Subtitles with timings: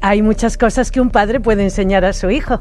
[0.00, 2.58] Hay muchas cosas que un padre puede enseñar a su hijo.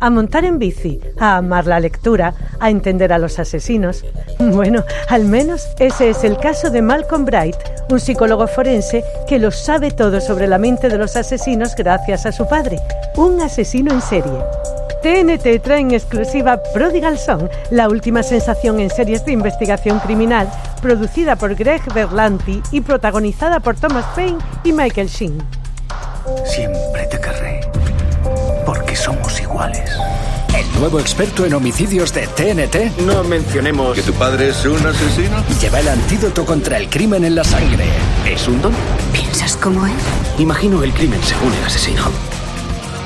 [0.00, 4.04] A montar en bici, a amar la lectura, a entender a los asesinos.
[4.38, 7.56] Bueno, al menos ese es el caso de Malcolm Bright,
[7.90, 12.32] un psicólogo forense que lo sabe todo sobre la mente de los asesinos gracias a
[12.32, 12.78] su padre,
[13.16, 14.38] un asesino en serie.
[15.02, 20.48] TNT trae en exclusiva Prodigal Son, la última sensación en series de investigación criminal,
[20.80, 25.57] producida por Greg Berlanti y protagonizada por Thomas Paine y Michael Sheen.
[26.44, 27.60] Siempre te querré.
[28.66, 29.90] Porque somos iguales.
[30.56, 35.44] El nuevo experto en homicidios de TNT No mencionemos ¿Que tu padre es un asesino?
[35.60, 37.84] lleva el antídoto contra el crimen en la sangre.
[38.26, 38.72] ¿Es un don?
[39.12, 39.92] ¿Piensas como él?
[40.38, 42.02] Imagino el crimen según el asesino.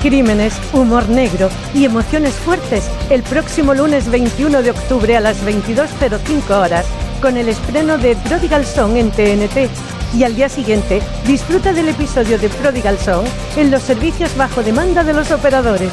[0.02, 6.50] Crímenes, humor negro y emociones fuertes el próximo lunes 21 de octubre a las 22.05
[6.50, 6.84] horas
[7.22, 9.70] con el estreno de Prodigal Song en TNT.
[10.14, 13.24] Y al día siguiente disfruta del episodio de Prodigal Song
[13.56, 15.92] en los servicios bajo demanda de los operadores.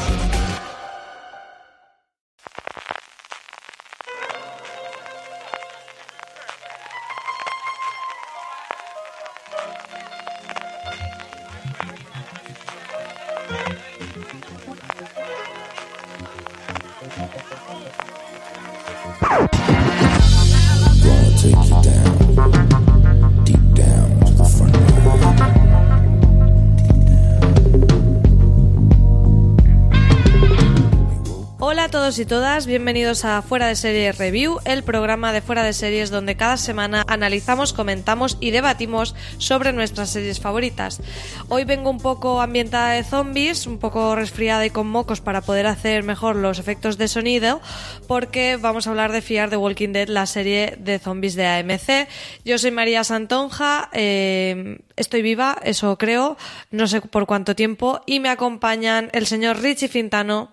[32.19, 36.35] Y todas, bienvenidos a Fuera de Series Review, el programa de Fuera de Series donde
[36.35, 41.01] cada semana analizamos, comentamos y debatimos sobre nuestras series favoritas.
[41.47, 45.65] Hoy vengo un poco ambientada de zombies, un poco resfriada y con mocos para poder
[45.67, 47.61] hacer mejor los efectos de sonido,
[48.07, 52.09] porque vamos a hablar de Fiar de Walking Dead, la serie de zombies de AMC.
[52.43, 56.37] Yo soy María Santonja, eh, estoy viva, eso creo,
[56.69, 60.51] no sé por cuánto tiempo, y me acompañan el señor Richie Fintano.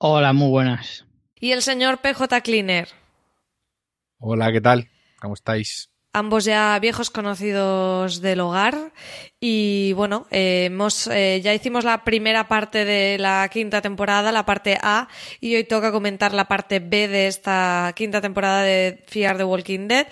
[0.00, 1.07] Hola, muy buenas.
[1.40, 2.88] Y el señor PJ Cleaner,
[4.20, 4.88] Hola, ¿qué tal?
[5.20, 5.90] ¿Cómo estáis?
[6.12, 8.92] ambos ya viejos conocidos del hogar.
[9.40, 14.44] Y bueno, eh, hemos, eh, ya hicimos la primera parte de la quinta temporada, la
[14.44, 15.08] parte A,
[15.40, 19.88] y hoy toca comentar la parte B de esta quinta temporada de Fear the Walking
[19.88, 20.06] Dead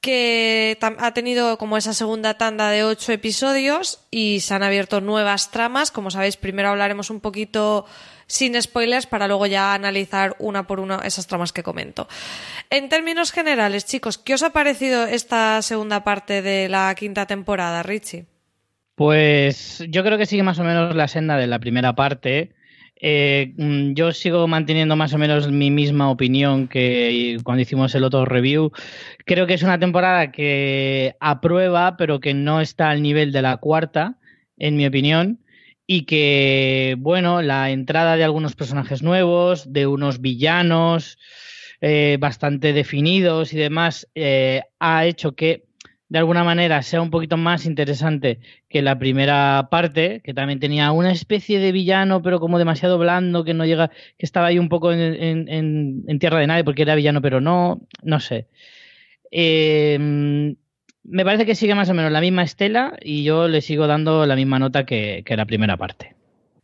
[0.00, 5.52] que ha tenido como esa segunda tanda de ocho episodios y se han abierto nuevas
[5.52, 5.92] tramas.
[5.92, 7.86] Como sabéis, primero hablaremos un poquito
[8.26, 12.08] sin spoilers para luego ya analizar una por una esas tramas que comento.
[12.70, 17.82] En términos generales, chicos, ¿qué os ha parecido esta segunda parte de la quinta temporada,
[17.82, 18.26] Richie?
[18.94, 22.52] Pues yo creo que sigue más o menos la senda de la primera parte.
[23.04, 28.04] Eh, mm, yo sigo manteniendo más o menos mi misma opinión que cuando hicimos el
[28.04, 28.70] otro review.
[29.26, 33.56] Creo que es una temporada que aprueba, pero que no está al nivel de la
[33.56, 34.18] cuarta,
[34.56, 35.40] en mi opinión.
[35.94, 41.18] Y que, bueno, la entrada de algunos personajes nuevos, de unos villanos
[41.82, 45.64] eh, bastante definidos y demás, eh, ha hecho que
[46.08, 50.92] de alguna manera sea un poquito más interesante que la primera parte, que también tenía
[50.92, 54.68] una especie de villano, pero como demasiado blando, que no llega, que estaba ahí un
[54.70, 58.48] poco en, en- tierra de nadie porque era villano, pero no, no sé.
[59.30, 60.54] Eh,
[61.04, 64.26] me parece que sigue más o menos la misma estela y yo le sigo dando
[64.26, 66.14] la misma nota que, que la primera parte.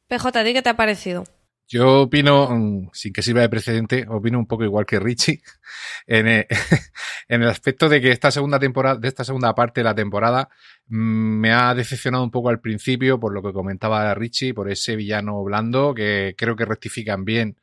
[0.08, 1.24] PJ, ¿a ti qué te ha parecido?
[1.70, 5.42] Yo opino, mm, sin que sirva de precedente, opino un poco igual que Richie,
[6.06, 6.46] en el,
[7.28, 10.48] en el aspecto de que esta segunda temporada, de esta segunda parte de la temporada,
[10.86, 10.96] mm,
[11.40, 15.44] me ha decepcionado un poco al principio, por lo que comentaba Richie, por ese villano
[15.44, 17.56] blando, que creo que rectifican bien,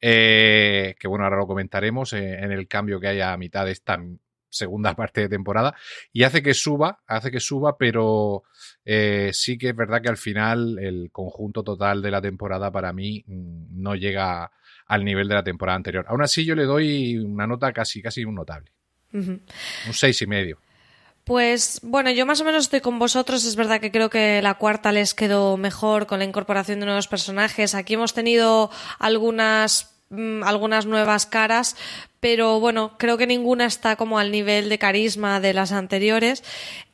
[0.00, 3.72] eh, que bueno, ahora lo comentaremos, eh, en el cambio que hay a mitad de
[3.72, 3.98] esta
[4.48, 5.74] segunda parte de temporada,
[6.12, 8.44] y hace que suba, hace que suba, pero
[8.84, 12.92] eh, sí que es verdad que al final el conjunto total de la temporada para
[12.92, 14.50] mí mm, no llega
[14.86, 16.06] al nivel de la temporada anterior.
[16.08, 18.72] Aún así yo le doy una nota casi, casi un notable,
[19.12, 19.42] un
[19.92, 20.58] seis y medio.
[21.28, 23.44] Pues bueno, yo más o menos estoy con vosotros.
[23.44, 27.06] Es verdad que creo que la cuarta les quedó mejor con la incorporación de nuevos
[27.06, 27.74] personajes.
[27.74, 31.76] Aquí hemos tenido algunas mm, algunas nuevas caras,
[32.20, 36.42] pero bueno, creo que ninguna está como al nivel de carisma de las anteriores.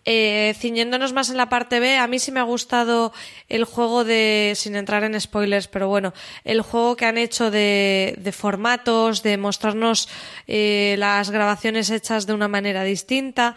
[0.06, 3.14] Eh, ciñéndonos más en la parte B, a mí sí me ha gustado
[3.49, 6.12] el juego de, sin entrar en spoilers, pero bueno,
[6.44, 10.11] el juego que han hecho de, de formatos, de mostrarnos
[10.46, 13.56] eh, las grabaciones hechas de una manera distinta.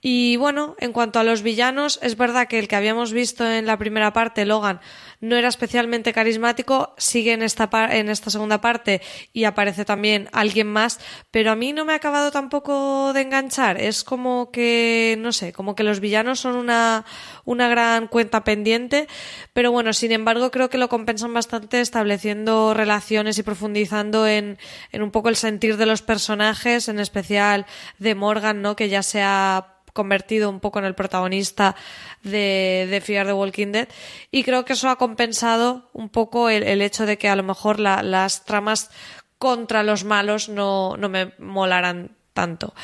[0.00, 3.66] Y bueno, en cuanto a los villanos, es verdad que el que habíamos visto en
[3.66, 4.80] la primera parte, Logan,
[5.20, 9.02] no era especialmente carismático, sigue en esta, en esta segunda parte
[9.32, 10.98] y aparece también alguien más,
[11.30, 13.80] pero a mí no me ha acabado tampoco de enganchar.
[13.80, 17.04] Es como que, no sé, como que los villanos son una,
[17.44, 19.08] una gran cuenta pendiente,
[19.52, 24.58] pero bueno, sin embargo, creo que lo compensan bastante estableciendo relaciones y profundizando en,
[24.92, 27.66] en un poco el sentir de los personajes, en especial
[27.98, 28.76] de Morgan, ¿no?
[28.76, 29.22] Que ya se
[29.92, 31.76] convertido un poco en el protagonista
[32.22, 33.88] de, de Fear the Walking Dead
[34.30, 37.42] y creo que eso ha compensado un poco el, el hecho de que a lo
[37.42, 38.90] mejor la, las tramas
[39.38, 42.74] contra los malos no, no me molaran tanto.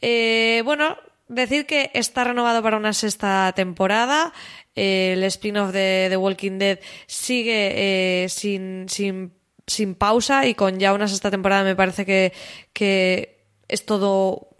[0.00, 0.96] Eh, bueno,
[1.28, 4.32] decir que está renovado para una sexta temporada.
[4.74, 9.32] Eh, el spin-off de The Walking Dead sigue eh, sin, sin,
[9.66, 12.32] sin pausa y con ya una sexta temporada me parece que,
[12.72, 14.53] que es todo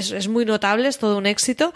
[0.00, 1.72] es, muy notable, es todo un éxito.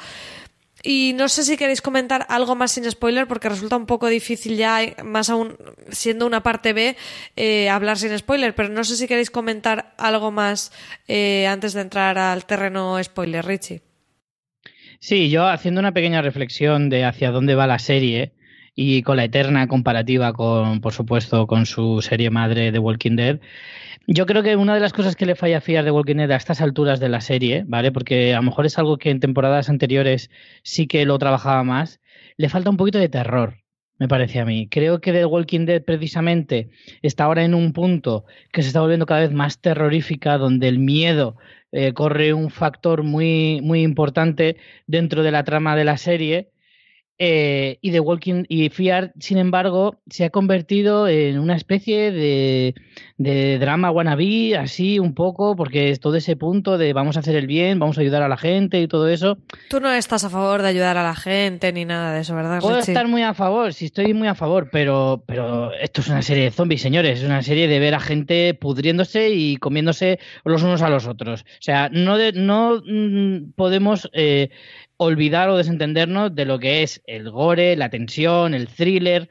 [0.83, 4.57] Y no sé si queréis comentar algo más sin spoiler, porque resulta un poco difícil
[4.57, 5.57] ya, más aún
[5.91, 6.97] siendo una parte B,
[7.37, 10.73] eh, hablar sin spoiler, pero no sé si queréis comentar algo más
[11.09, 13.81] eh, antes de entrar al terreno spoiler, Richie.
[15.01, 18.33] Sí, yo haciendo una pequeña reflexión de hacia dónde va la serie
[18.75, 23.41] y con la eterna comparativa con, por supuesto, con su serie madre de Walking Dead,
[24.07, 26.31] yo creo que una de las cosas que le falla a Fear de Walking Dead
[26.31, 27.93] a estas alturas de la serie, ¿vale?
[27.93, 30.31] Porque a lo mejor es algo que en temporadas anteriores
[30.63, 32.01] sí que lo trabajaba más,
[32.37, 33.59] le falta un poquito de terror,
[33.99, 34.69] me parece a mí.
[34.69, 36.71] Creo que The Walking Dead precisamente
[37.03, 40.79] está ahora en un punto que se está volviendo cada vez más terrorífica, donde el
[40.79, 41.37] miedo
[41.73, 46.51] eh, corre un factor muy, muy importante dentro de la trama de la serie
[47.19, 52.75] eh, y The Walking y Fear, sin embargo, se ha convertido en una especie de,
[53.19, 57.37] de, drama wannabe, así un poco, porque es todo ese punto de vamos a hacer
[57.37, 59.39] el bien, vamos a ayudar a la gente y todo eso.
[59.71, 62.61] Tú no estás a favor de ayudar a la gente ni nada de eso, ¿verdad?
[62.61, 66.23] Puedo estar muy a favor, sí estoy muy a favor, pero, pero esto es una
[66.23, 70.65] serie de zombies, señores, es una serie de ver a gente pudriéndose y comiéndose los
[70.65, 71.43] unos a los otros.
[71.43, 74.11] O sea, no, de, no mmm, podemos.
[74.13, 74.51] Eh,
[74.97, 79.29] olvidar o desentendernos de lo que es el gore, la tensión, el thriller.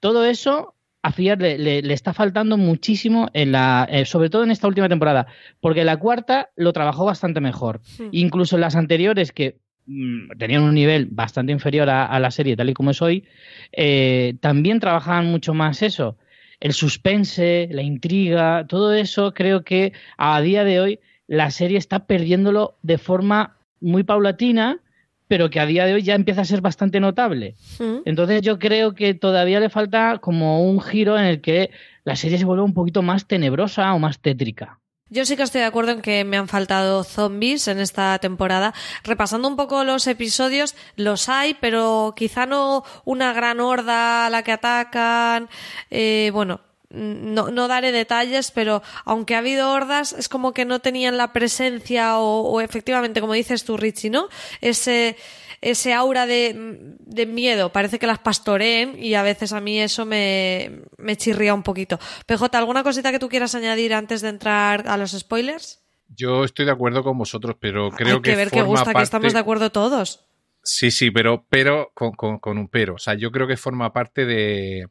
[0.00, 4.42] Todo eso a Fiat le, le, le, está faltando muchísimo en la, eh, sobre todo
[4.42, 5.26] en esta última temporada,
[5.60, 7.80] porque la cuarta lo trabajó bastante mejor.
[7.84, 8.08] Sí.
[8.12, 12.56] Incluso en las anteriores que mmm, tenían un nivel bastante inferior a, a, la serie
[12.56, 13.24] tal y como es hoy,
[13.72, 16.16] eh, también trabajaban mucho más eso.
[16.58, 22.06] El suspense, la intriga, todo eso creo que a día de hoy la serie está
[22.06, 24.80] perdiéndolo de forma muy paulatina
[25.28, 27.54] pero que a día de hoy ya empieza a ser bastante notable.
[27.78, 27.98] Mm.
[28.04, 31.70] Entonces yo creo que todavía le falta como un giro en el que
[32.04, 34.80] la serie se vuelve un poquito más tenebrosa o más tétrica.
[35.10, 38.74] Yo sí que estoy de acuerdo en que me han faltado zombies en esta temporada.
[39.04, 44.42] Repasando un poco los episodios, los hay, pero quizá no una gran horda a la
[44.42, 45.48] que atacan.
[45.90, 46.62] Eh, bueno,
[46.94, 51.32] no, no, daré detalles, pero aunque ha habido hordas, es como que no tenían la
[51.32, 54.28] presencia o, o efectivamente, como dices tú, Richie, ¿no?
[54.60, 55.16] Ese,
[55.60, 60.04] ese aura de, de, miedo, parece que las pastoreen y a veces a mí eso
[60.04, 61.98] me, me chirría un poquito.
[62.26, 65.82] PJ, ¿alguna cosita que tú quieras añadir antes de entrar a los spoilers?
[66.08, 68.98] Yo estoy de acuerdo con vosotros, pero creo Hay que, que ver que gusta parte...
[68.98, 70.26] que estamos de acuerdo todos.
[70.62, 72.94] Sí, sí, pero, pero con, con, con un pero.
[72.94, 74.88] O sea, yo creo que forma parte de,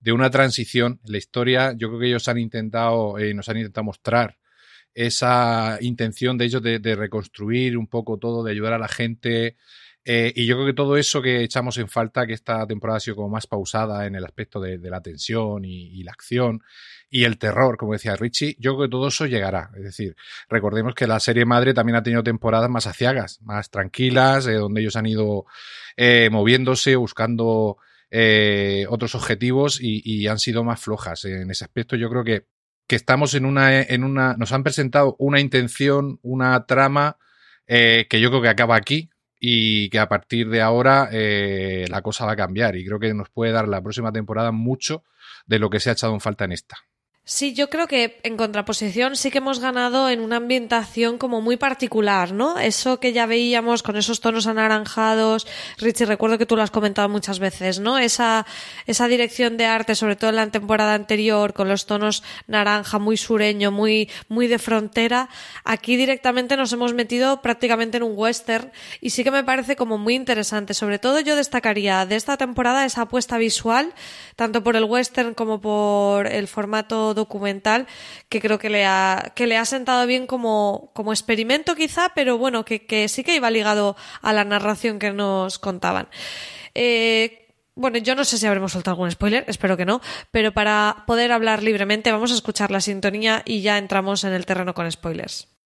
[0.00, 1.72] de una transición en la historia.
[1.76, 4.38] Yo creo que ellos han intentado, eh, nos han intentado mostrar
[4.94, 9.56] esa intención de ellos de, reconstruir un poco todo, de ayudar a la gente.
[10.04, 13.00] Eh, y yo creo que todo eso que echamos en falta, que esta temporada ha
[13.00, 16.62] sido como más pausada en el aspecto de, la tensión y, y, la acción
[17.10, 19.70] y el terror, como decía Richie, yo creo que todo eso llegará.
[19.76, 20.16] Es decir,
[20.48, 24.80] recordemos que la serie madre también ha tenido temporadas más aciagas, más tranquilas, eh, donde
[24.80, 25.44] ellos han ido
[26.30, 27.78] moviéndose, buscando
[28.10, 31.96] eh, otros objetivos y, han sido más flojas en ese aspecto.
[31.96, 32.46] Yo creo que,
[32.86, 37.18] que estamos en una, en una, nos han presentado una intención, una trama
[37.66, 42.02] eh, que yo creo que acaba aquí y que a partir de ahora eh, la
[42.02, 45.04] cosa va a cambiar y creo que nos puede dar la próxima temporada mucho
[45.46, 46.76] de lo que se ha echado en falta en esta.
[47.30, 51.58] Sí, yo creo que en contraposición sí que hemos ganado en una ambientación como muy
[51.58, 52.58] particular, ¿no?
[52.58, 55.46] Eso que ya veíamos con esos tonos anaranjados.
[55.76, 57.98] Richie, recuerdo que tú lo has comentado muchas veces, ¿no?
[57.98, 58.46] Esa,
[58.86, 63.18] esa dirección de arte, sobre todo en la temporada anterior, con los tonos naranja, muy
[63.18, 65.28] sureño, muy, muy de frontera.
[65.64, 69.98] Aquí directamente nos hemos metido prácticamente en un western y sí que me parece como
[69.98, 70.72] muy interesante.
[70.72, 73.92] Sobre todo yo destacaría de esta temporada esa apuesta visual,
[74.34, 77.86] tanto por el western como por el formato documental
[78.28, 82.38] que creo que le ha, que le ha sentado bien como, como experimento quizá, pero
[82.38, 86.08] bueno, que, que sí que iba ligado a la narración que nos contaban.
[86.74, 90.00] Eh, bueno, yo no sé si habremos soltado algún spoiler, espero que no,
[90.32, 94.46] pero para poder hablar libremente vamos a escuchar la sintonía y ya entramos en el
[94.46, 95.57] terreno con spoilers.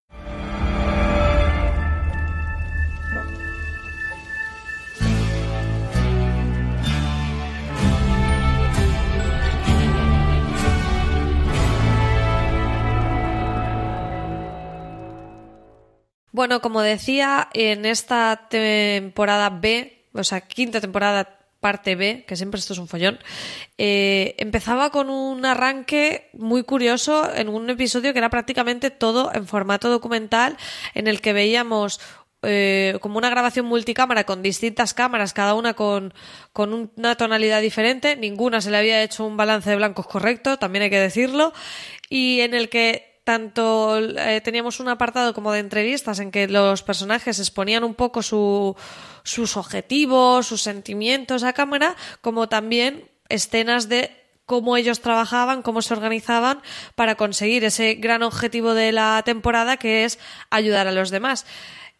[16.33, 22.59] Bueno, como decía, en esta temporada B, o sea, quinta temporada parte B, que siempre
[22.59, 23.19] esto es un follón,
[23.77, 29.45] eh, empezaba con un arranque muy curioso en un episodio que era prácticamente todo en
[29.45, 30.57] formato documental,
[30.95, 32.01] en el que veíamos
[32.41, 36.15] eh, como una grabación multicámara con distintas cámaras, cada una con,
[36.51, 40.81] con una tonalidad diferente, ninguna se le había hecho un balance de blancos correcto, también
[40.81, 41.53] hay que decirlo,
[42.09, 46.83] y en el que tanto eh, teníamos un apartado como de entrevistas en que los
[46.83, 48.75] personajes exponían un poco su,
[49.23, 54.11] sus objetivos, sus sentimientos a cámara, como también escenas de
[54.45, 56.59] cómo ellos trabajaban, cómo se organizaban
[56.95, 61.45] para conseguir ese gran objetivo de la temporada que es ayudar a los demás.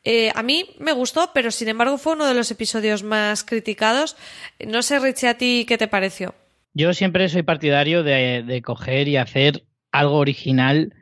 [0.04, 4.18] Eh, a mí me gustó, pero sin embargo fue uno de los episodios más criticados.
[4.60, 6.36] No sé, Richie, a ti qué te pareció.
[6.74, 10.94] Yo siempre soy partidario de, de coger y hacer algo original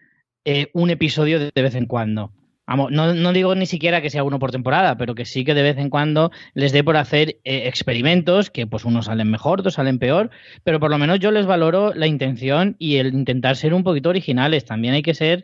[0.45, 2.31] eh, un episodio de, vez en cuando.
[2.67, 5.61] no, no, digo ni siquiera que sea uno por temporada, pero que sí que de
[5.61, 9.75] vez en cuando les dé por hacer eh, experimentos, que pues unos salen mejor, otros
[9.75, 10.31] salen peor,
[10.63, 14.09] pero por lo menos yo les valoro la intención y el intentar ser un poquito
[14.09, 14.65] originales.
[14.65, 15.43] También hay que ser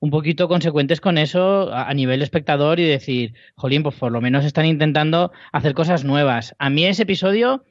[0.00, 4.20] un poquito consecuentes con eso a, a nivel espectador y decir, jolín, pues por lo
[4.20, 6.56] menos están intentando hacer cosas nuevas.
[6.58, 7.64] A mí ese episodio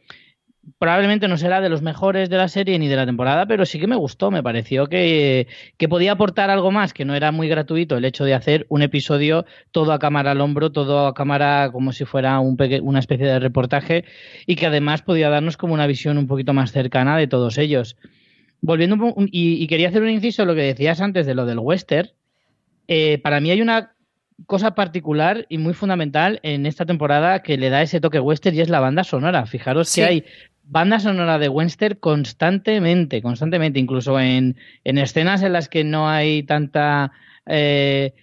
[0.78, 3.80] probablemente no será de los mejores de la serie ni de la temporada, pero sí
[3.80, 7.48] que me gustó, me pareció que, que, podía aportar algo más, que no era muy
[7.48, 11.70] gratuito el hecho de hacer un episodio todo a cámara al hombro, todo a cámara
[11.72, 14.06] como si fuera un una especie de reportaje
[14.46, 17.98] y que además podía darnos como una visión un poquito más cercana de todos ellos.
[18.62, 21.58] Volviendo y, y quería hacer un inciso en lo que decías antes de lo del
[21.58, 22.12] western.
[22.88, 23.96] Eh, para mí hay una
[24.46, 28.62] cosa particular y muy fundamental en esta temporada que le da ese toque western y
[28.62, 29.46] es la banda sonora.
[29.46, 30.26] Fijaros que hay
[30.72, 36.44] banda sonora de Webster constantemente, constantemente, incluso en, en, escenas en las que no hay
[36.44, 37.12] tanta...
[37.46, 38.14] Eh,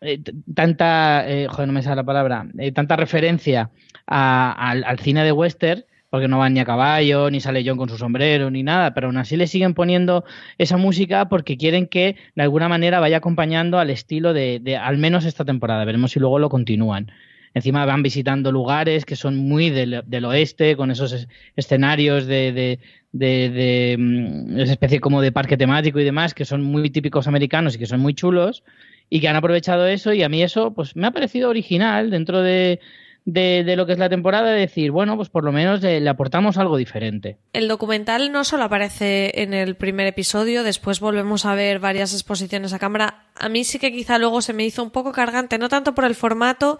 [0.00, 0.22] eh
[0.54, 3.70] tanta, eh, joder, no me sale la palabra, eh, tanta referencia
[4.06, 7.98] al, cine de western, porque no van ni a caballo, ni sale John con su
[7.98, 10.24] sombrero, ni nada, pero aún así le siguen poniendo
[10.58, 14.98] esa música porque quieren que de alguna manera vaya acompañando al estilo de, de al
[14.98, 15.84] menos esta temporada.
[15.84, 17.10] Veremos si luego lo continúan.
[17.54, 22.78] Encima van visitando lugares que son muy del, oeste, con esos escenarios de, de,
[23.12, 27.74] de, mm, esa especie como de parque temático y demás, que son muy típicos americanos
[27.74, 28.62] y que son muy chulos,
[29.10, 32.40] y que han aprovechado eso, y a mí eso pues me ha parecido original dentro
[32.40, 32.80] de,
[33.26, 36.00] de, de, lo que es la temporada, de decir, bueno, pues por lo menos le,
[36.00, 37.36] le, aportamos algo diferente.
[37.52, 42.72] El documental no solo aparece en el primer episodio, después volvemos a ver varias exposiciones
[42.72, 43.26] a cámara.
[43.36, 46.04] A mí sí que quizá luego se me hizo un poco cargante, no tanto por
[46.04, 46.78] el formato,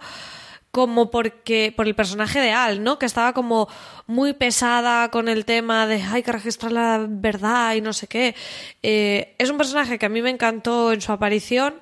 [0.73, 2.97] como porque por el personaje de Al, ¿no?
[2.97, 3.67] Que estaba como
[4.07, 8.33] muy pesada con el tema de hay que registrar la verdad y no sé qué.
[8.81, 11.75] Eh, es un personaje que a mí me encantó en su aparición,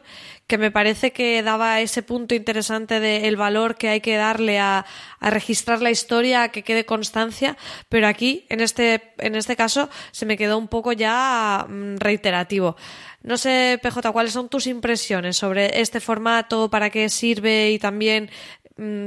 [0.45, 4.85] que me parece que daba ese punto interesante del valor que hay que darle a,
[5.21, 7.55] a, registrar la historia, a que quede constancia,
[7.87, 12.75] pero aquí, en este, en este caso, se me quedó un poco ya mm, reiterativo.
[13.23, 18.31] No sé, PJ, ¿cuáles son tus impresiones sobre este formato, para qué sirve y también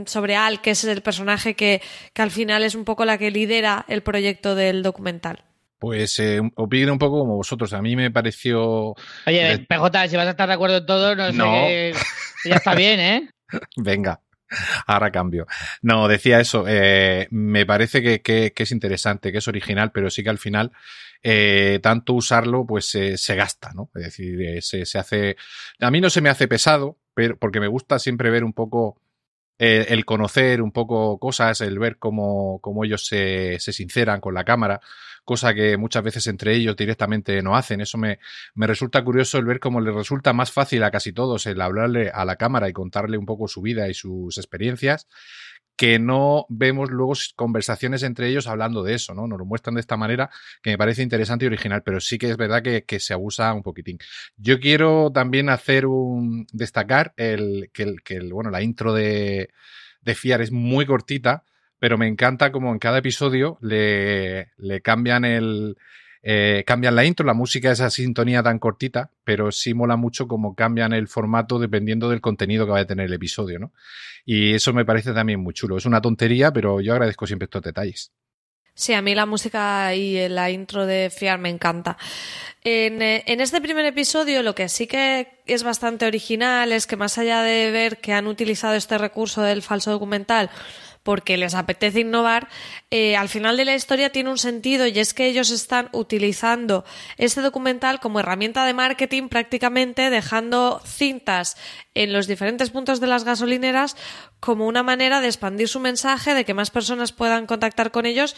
[0.07, 3.31] sobre Al, que es el personaje que, que, al final es un poco la que
[3.31, 5.45] lidera el proyecto del documental.
[5.79, 7.73] Pues eh, opino un poco como vosotros.
[7.73, 8.95] A mí me pareció.
[9.27, 9.59] Oye, eh...
[9.59, 11.45] PJ, si vas a estar de acuerdo en todo, no, no.
[11.53, 11.93] sé.
[12.47, 13.31] Ya está bien, ¿eh?
[13.77, 14.21] Venga.
[14.87, 15.47] Ahora cambio.
[15.83, 16.65] No, decía eso.
[16.69, 20.39] Eh, me parece que, que, que, es interesante, que es original, pero sí que al
[20.39, 20.73] final
[21.27, 23.91] eh, tanto usarlo, pues eh, se gasta, ¿no?
[23.95, 25.37] Es decir, eh, se, se, hace.
[25.81, 29.01] A mí no se me hace pesado, pero porque me gusta siempre ver un poco
[29.59, 34.45] el conocer un poco cosas, el ver cómo, cómo ellos se, se, sinceran con la
[34.45, 34.81] cámara,
[35.25, 37.81] cosa que muchas veces entre ellos directamente no hacen.
[37.81, 38.19] Eso me,
[38.55, 42.11] me resulta curioso el ver cómo les resulta más fácil a casi todos el hablarle
[42.11, 45.07] a la cámara y contarle un poco su vida y sus experiencias
[45.77, 49.27] que no vemos luego conversaciones entre ellos hablando de eso, ¿no?
[49.27, 50.31] Nos lo muestran de esta manera
[50.63, 53.63] que me parece interesante y original, pero sí que es verdad que, se abusa un
[53.63, 53.99] poquitín.
[54.37, 59.51] Yo quiero también hacer un destacar el que, el, que el, bueno, la intro de,
[60.01, 61.45] de Fiar es muy cortita,
[61.79, 65.77] pero me encanta como en cada episodio le, le cambian el,
[66.27, 70.55] eh, cambian la intro, la música esa sintonía tan cortita, pero sí mola mucho como
[70.55, 73.73] cambian el formato dependiendo del contenido que vaya a tener el episodio, ¿no?
[74.25, 75.77] Y eso me parece también muy chulo.
[75.77, 78.11] Es una tontería, pero yo agradezco siempre estos detalles.
[78.75, 81.99] Sí, a mí la música y la intro de Fiar me encanta.
[82.63, 87.19] En, en, este primer episodio lo que sí que es bastante original es que más
[87.19, 90.51] allá de ver que han utilizado este recurso del falso documental
[91.05, 92.49] porque les apetece innovar,
[92.91, 96.85] eh, al final de la historia tiene un sentido y es que ellos están utilizando
[97.19, 101.57] este documental como herramienta de marketing prácticamente dejando cintas
[101.95, 103.97] en los diferentes puntos de las gasolineras
[104.41, 108.35] como una manera de expandir su mensaje, de que más personas puedan contactar con ellos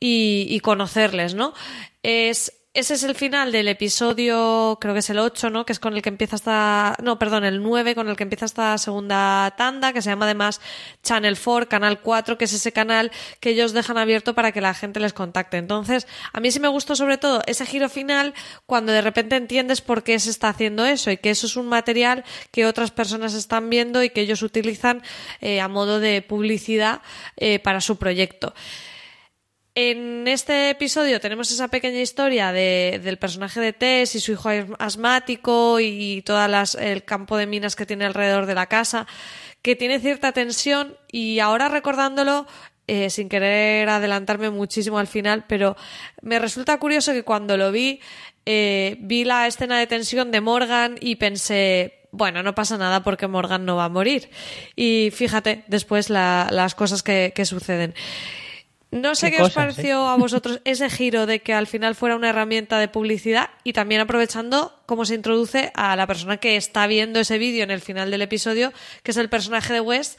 [0.00, 1.54] y, y conocerles, ¿no?
[2.02, 5.64] Es ese es el final del episodio, creo que es el 8, ¿no?
[5.64, 6.94] Que es con el que empieza esta.
[7.02, 10.60] No, perdón, el 9, con el que empieza esta segunda tanda, que se llama además
[11.02, 14.74] Channel 4, Canal 4, que es ese canal que ellos dejan abierto para que la
[14.74, 15.56] gente les contacte.
[15.56, 18.34] Entonces, a mí sí me gustó sobre todo ese giro final
[18.66, 21.68] cuando de repente entiendes por qué se está haciendo eso y que eso es un
[21.68, 25.02] material que otras personas están viendo y que ellos utilizan
[25.40, 27.00] eh, a modo de publicidad
[27.38, 28.52] eh, para su proyecto.
[29.78, 34.48] En este episodio tenemos esa pequeña historia de, del personaje de Tess y su hijo
[34.78, 36.42] asmático y todo
[36.78, 39.06] el campo de minas que tiene alrededor de la casa,
[39.60, 42.46] que tiene cierta tensión y ahora recordándolo,
[42.86, 45.76] eh, sin querer adelantarme muchísimo al final, pero
[46.22, 48.00] me resulta curioso que cuando lo vi,
[48.46, 53.26] eh, vi la escena de tensión de Morgan y pensé, bueno, no pasa nada porque
[53.26, 54.30] Morgan no va a morir.
[54.74, 57.92] Y fíjate después la, las cosas que suceden.
[58.96, 60.08] No sé qué, qué os pareció ¿eh?
[60.08, 64.00] a vosotros ese giro de que al final fuera una herramienta de publicidad y también
[64.00, 68.10] aprovechando cómo se introduce a la persona que está viendo ese vídeo en el final
[68.10, 68.72] del episodio,
[69.02, 70.18] que es el personaje de West,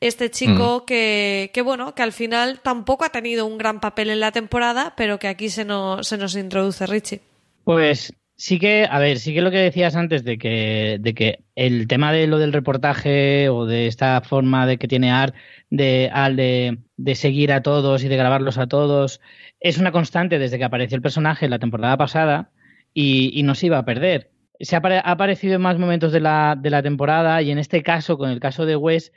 [0.00, 0.86] este chico mm.
[0.86, 4.94] que, que, bueno, que al final tampoco ha tenido un gran papel en la temporada,
[4.96, 7.20] pero que aquí se nos, se nos introduce Richie.
[7.64, 11.44] Pues sí que, a ver, sí que lo que decías antes de que, de que
[11.54, 15.34] el tema de lo del reportaje o de esta forma de que tiene Art
[15.70, 19.20] de, al de, de, seguir a todos y de grabarlos a todos
[19.60, 22.50] es una constante desde que apareció el personaje en la temporada pasada
[22.94, 24.30] y, y no se iba a perder.
[24.60, 27.82] Se ha, ha, aparecido en más momentos de la, de la temporada y en este
[27.82, 29.12] caso, con el caso de Wes,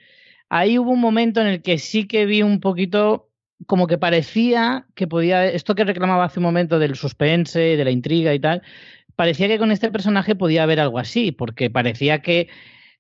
[0.49, 3.29] ahí hubo un momento en el que sí que vi un poquito
[3.65, 7.91] como que parecía que podía, esto que reclamaba hace un momento del suspense, de la
[7.91, 8.61] intriga y tal,
[9.19, 12.47] parecía que con este personaje podía haber algo así, porque parecía que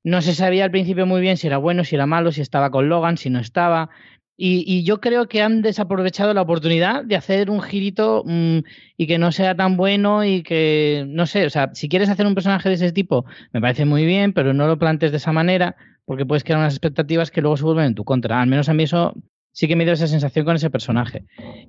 [0.03, 2.71] no se sabía al principio muy bien si era bueno, si era malo, si estaba
[2.71, 3.89] con Logan, si no estaba.
[4.35, 8.59] Y, yo creo que han desaprovechado la oportunidad de hacer un girito mmm,
[8.97, 12.25] y que no sea tan bueno y que, no sé, o sea, si quieres hacer
[12.25, 15.31] un personaje de ese tipo, me parece muy bien, pero no lo plantes de esa
[15.31, 18.41] manera porque puedes crear unas expectativas que luego se vuelven en tu contra.
[18.41, 19.13] Al menos a mí eso
[19.53, 21.23] sí que me dio esa sensación con ese personaje.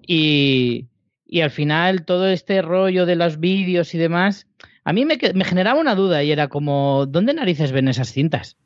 [0.09, 0.89] Y,
[1.31, 4.49] y al final todo este rollo de los vídeos y demás,
[4.85, 8.57] a mí me, me, generaba una duda y era como, ¿dónde narices ven esas cintas?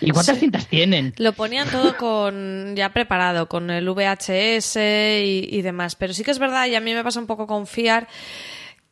[0.00, 0.40] ¿Y cuántas sí.
[0.40, 1.14] cintas tienen?
[1.18, 5.94] Lo ponían todo con ya preparado, con el VHS y, y, demás.
[5.94, 8.08] Pero sí que es verdad, y a mí me pasa un poco confiar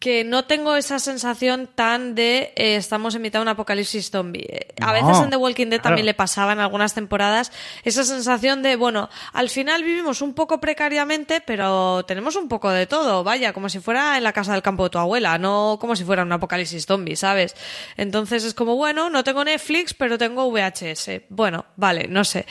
[0.07, 4.69] que no tengo esa sensación tan de eh, estamos en mitad de un apocalipsis zombie.
[4.81, 5.83] A no, veces en The Walking Dead claro.
[5.83, 7.51] también le pasaba en algunas temporadas
[7.83, 12.87] esa sensación de, bueno, al final vivimos un poco precariamente, pero tenemos un poco de
[12.87, 15.97] todo, vaya, como si fuera en la casa del campo de tu abuela, no como
[15.97, 17.57] si fuera un apocalipsis zombie, ¿sabes?
[17.97, 21.23] Entonces es como, bueno, no tengo Netflix, pero tengo VHS.
[21.31, 22.47] Bueno, vale, no sé.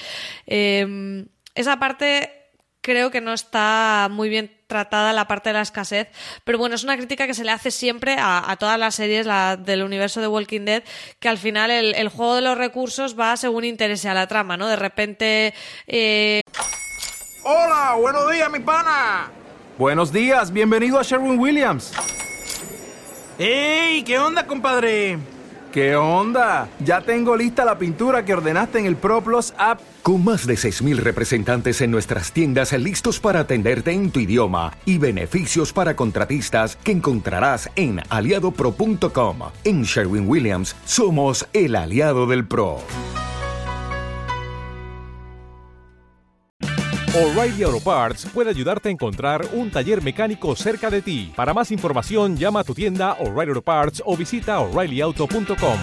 [0.45, 2.44] Eh, esa parte
[2.85, 6.07] creo que no está muy bien tratada la parte de la escasez,
[6.43, 9.25] pero bueno, es una crítica que se le hace siempre a, a todas las series
[9.25, 10.83] la, del universo de Walking Dead,
[11.19, 14.55] que al final el, el, juego de los recursos va según interese a la trama,
[14.55, 14.67] ¿no?
[14.67, 15.55] De repente...
[15.87, 16.41] Eh...
[17.43, 19.31] Hola, buenos días, mi pana.
[19.79, 21.91] Buenos días, bienvenido a Sherwin Williams.
[23.39, 24.03] ¡Ey!
[24.03, 25.17] ¿Qué onda, compadre?
[25.73, 26.69] ¿Qué onda?
[26.81, 29.81] Ya tengo lista la pintura que ordenaste en el ProPlus app.
[30.05, 34.99] Con más de 6.000 representantes en nuestras tiendas listos para atenderte en tu idioma y
[34.99, 39.39] beneficios para contratistas que encontrarás en aliadopro.com.
[39.63, 42.81] En Sherwin Williams somos el aliado del PRO.
[47.15, 51.33] O'Reilly Auto Parts puede ayudarte a encontrar un taller mecánico cerca de ti.
[51.35, 55.79] Para más información, llama a tu tienda O'Reilly Auto Parts o visita oreillyauto.com.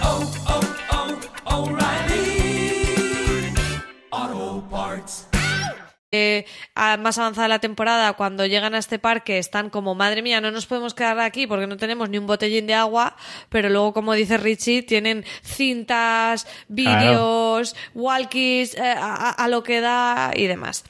[6.14, 6.44] Eh,
[6.74, 10.50] a- más avanzada la temporada, cuando llegan a este parque, están como, madre mía, no
[10.50, 13.16] nos podemos quedar aquí porque no tenemos ni un botellín de agua,
[13.48, 19.80] pero luego, como dice Richie, tienen cintas, vídeos, walkies, eh, a, a- a lo que
[19.80, 20.84] da y demás.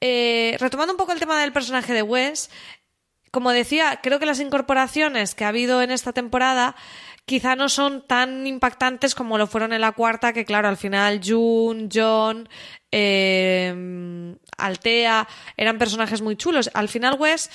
[0.00, 2.50] Eh, retomando un poco el tema del personaje de Wes,
[3.30, 6.74] como decía, creo que las incorporaciones que ha habido en esta temporada
[7.24, 11.20] quizá no son tan impactantes como lo fueron en la cuarta, que claro, al final
[11.24, 12.48] June, John,
[12.90, 16.70] eh, Altea eran personajes muy chulos.
[16.74, 17.50] Al final Wes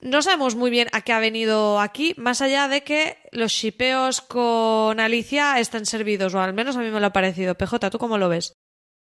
[0.00, 4.20] no sabemos muy bien a qué ha venido aquí, más allá de que los shipeos
[4.20, 7.56] con Alicia estén servidos, o al menos a mí me lo ha parecido.
[7.56, 8.54] PJ, ¿tú cómo lo ves?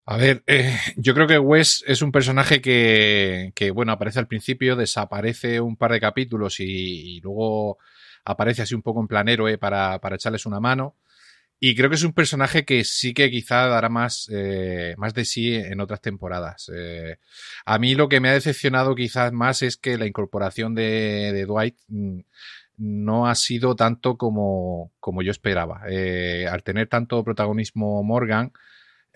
[0.05, 4.27] A ver, eh, yo creo que Wes es un personaje que, que, bueno, aparece al
[4.27, 7.77] principio, desaparece un par de capítulos y, y luego
[8.27, 10.95] aparece así un poco en plan héroe para, para echarles una mano.
[11.59, 15.25] Y creo que es un personaje que sí que quizá dará más, eh, más de
[15.25, 16.69] sí en otras temporadas.
[16.75, 17.17] Eh,
[17.65, 21.75] a mí lo que me ha decepcionado quizás más es que la incorporación de, Dwight
[21.87, 22.19] mm,
[22.77, 25.81] no ha sido tanto como, como yo esperaba.
[25.89, 28.51] Eh, al tener tanto protagonismo Morgan,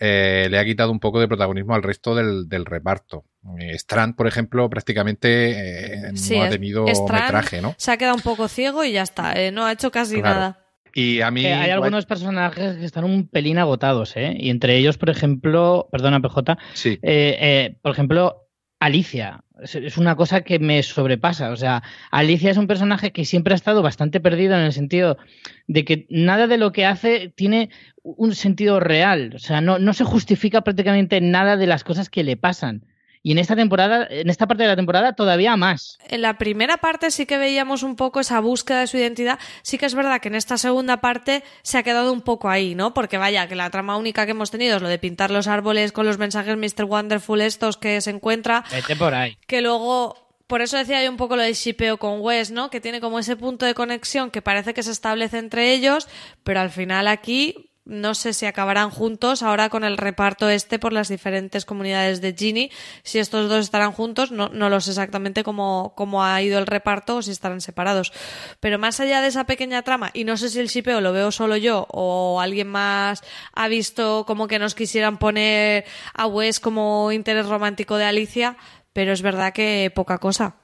[0.04, 3.24] eh, le ha quitado un poco de protagonismo al resto del, del reparto.
[3.60, 7.74] Eh, Strand, por ejemplo, prácticamente eh, Sí, no ha tenido Strand metraje, ¿no?
[7.78, 10.34] Se ha quedado un poco ciego y ya está, eh, no ha hecho casi Claro.
[10.34, 10.58] nada.
[10.94, 11.46] Y a mí.
[11.46, 14.34] Eh, hay algunos personajes que están un pelín agotados, ¿eh?
[14.38, 16.98] Y entre ellos, por ejemplo, perdona, PJ, Sí.
[17.02, 18.48] eh, eh, por ejemplo,
[18.80, 19.44] Alicia.
[19.62, 21.50] Es- una cosa que me sobrepasa.
[21.50, 25.18] O sea, Alicia es un personaje que siempre ha estado bastante perdido en el sentido
[25.66, 27.70] de que nada de lo que hace tiene
[28.02, 29.32] un sentido real.
[29.34, 32.84] O sea, no, no se justifica prácticamente nada de las cosas que le pasan.
[33.24, 35.96] Y en esta temporada, en esta parte de la temporada, todavía más.
[36.08, 39.38] En la primera parte sí que veíamos un poco esa búsqueda de su identidad.
[39.62, 42.74] Sí que es verdad que en esta segunda parte se ha quedado un poco ahí,
[42.74, 42.94] ¿no?
[42.94, 45.92] Porque vaya, que la trama única que hemos tenido es lo de pintar los árboles
[45.92, 46.84] con los mensajes Mr.
[46.84, 48.64] Wonderful estos que se encuentra.
[48.72, 49.38] Vete por ahí.
[49.46, 50.16] Que luego,
[50.48, 52.70] por eso decía yo un poco lo de shipeo con Wes, ¿no?
[52.70, 56.08] Que tiene como ese punto de conexión que parece que se establece entre ellos,
[56.42, 60.92] pero al final aquí no sé si acabarán juntos ahora con el reparto este por
[60.92, 62.70] las diferentes comunidades de Ginny.
[63.02, 66.66] Si estos dos estarán juntos, no, no lo sé exactamente cómo, cómo ha ido el
[66.66, 68.12] reparto o si estarán separados.
[68.60, 71.32] Pero más allá de esa pequeña trama, y no sé si el shipeo lo veo
[71.32, 77.10] solo yo o alguien más ha visto como que nos quisieran poner a Wes como
[77.10, 78.56] interés romántico de Alicia,
[78.92, 80.56] pero es verdad que poca cosa.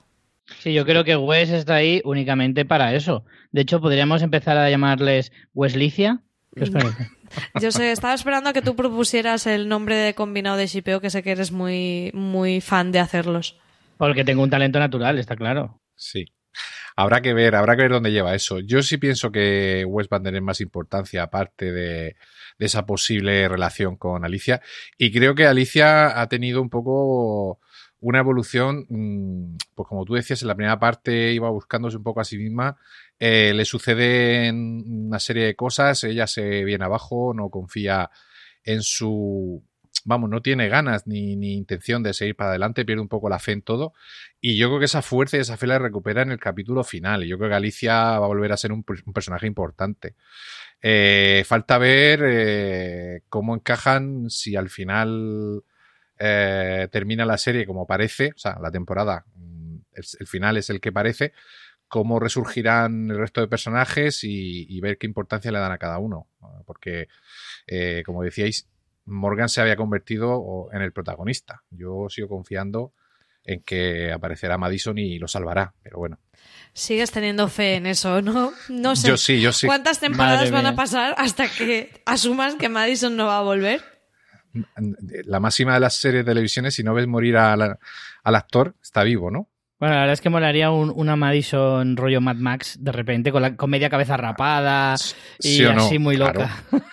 [0.61, 3.25] Sí, yo creo que Wes está ahí únicamente para eso.
[3.51, 6.23] De hecho, podríamos empezar a llamarles Weslicia.
[6.59, 7.11] ¿Qué os parece?
[7.61, 11.11] Yo sé, estaba esperando a que tú propusieras el nombre de combinado de shipeo, que
[11.11, 13.59] sé que eres muy, muy fan de hacerlos.
[13.97, 15.81] Porque tengo un talento natural, está claro.
[15.97, 16.27] Sí.
[16.97, 18.59] Habrá que ver, habrá que ver dónde lleva eso.
[18.61, 22.17] Yo sí pienso que Wes va a tener más importancia aparte de,
[22.59, 24.61] de esa posible relación con Alicia.
[24.97, 27.61] Y creo que Alicia ha tenido un poco
[28.01, 32.21] una evolución, mm, pues como tú decías, en la primera parte iba buscándose un poco
[32.21, 32.77] a sí misma.
[33.19, 38.11] Eh, le suceden una serie de cosas, ella se viene abajo, no confía
[38.65, 39.65] en su...
[40.05, 43.53] Vamos, no tiene ganas ni, intención de seguir para adelante, pierde un poco la fe
[43.53, 43.93] en todo.
[44.41, 47.25] Y yo creo que esa fuerza y esa fe la recupera en el capítulo final.
[47.25, 50.15] Y yo creo que Alicia va a volver a ser un, personaje importante.
[50.81, 55.65] Eh, falta ver eh, cómo encajan si al final
[56.19, 59.77] eh, termina la serie como parece, o sea, la temporada, mm,
[60.21, 61.33] el final es el que parece,
[61.89, 65.99] cómo resurgirán el resto de personajes y, y ver qué importancia le dan a cada
[65.99, 66.29] uno.
[66.67, 67.09] Porque,
[67.67, 68.69] eh, como decíais,
[69.07, 71.63] Morgan se había convertido en el protagonista.
[71.71, 72.93] Yo sigo confiando
[73.43, 76.19] en que aparecerá Madison y lo salvará, pero bueno.
[76.75, 78.53] Sigues teniendo fe en eso, ¿no?
[78.69, 79.09] No sé.
[79.09, 79.67] Yo sí, yo sí.
[79.67, 83.83] ¿Cuántas temporadas Madre van a pasar hasta que asumas que Madison no va a volver?
[85.25, 87.79] La máxima de las series de televisión es si no ves morir a la-
[88.25, 89.49] al actor, está vivo, ¿no?
[89.81, 93.43] Bueno, la verdad es que molaría un, una Madison rollo Mad Max de repente, con,
[93.43, 94.97] la, con media cabeza rapada
[95.41, 95.85] y ¿Sí o no?
[95.85, 96.41] así muy Claro.
[96.41, 96.63] loca.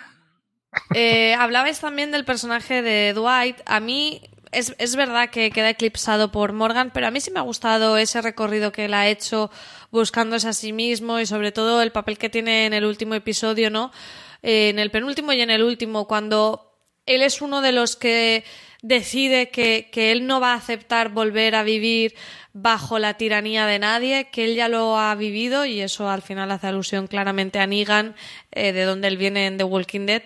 [0.93, 3.57] Eh, hablabais también del personaje de Dwight.
[3.65, 4.21] A mí
[4.51, 7.97] es, es verdad que queda eclipsado por Morgan, pero a mí sí me ha gustado
[7.97, 9.49] ese recorrido que él ha hecho
[9.91, 13.69] buscándose a sí mismo y sobre todo el papel que tiene en el último episodio,
[13.69, 13.91] ¿no?
[14.43, 16.64] Eh, en el penúltimo y en el último, cuando
[17.05, 18.43] él es uno de los que
[18.81, 22.15] decide que, que él no va a aceptar volver a vivir
[22.53, 26.51] bajo la tiranía de nadie, que él ya lo ha vivido y eso al final
[26.51, 28.15] hace alusión claramente a Negan,
[28.51, 30.23] eh, de donde él viene en The Walking Dead.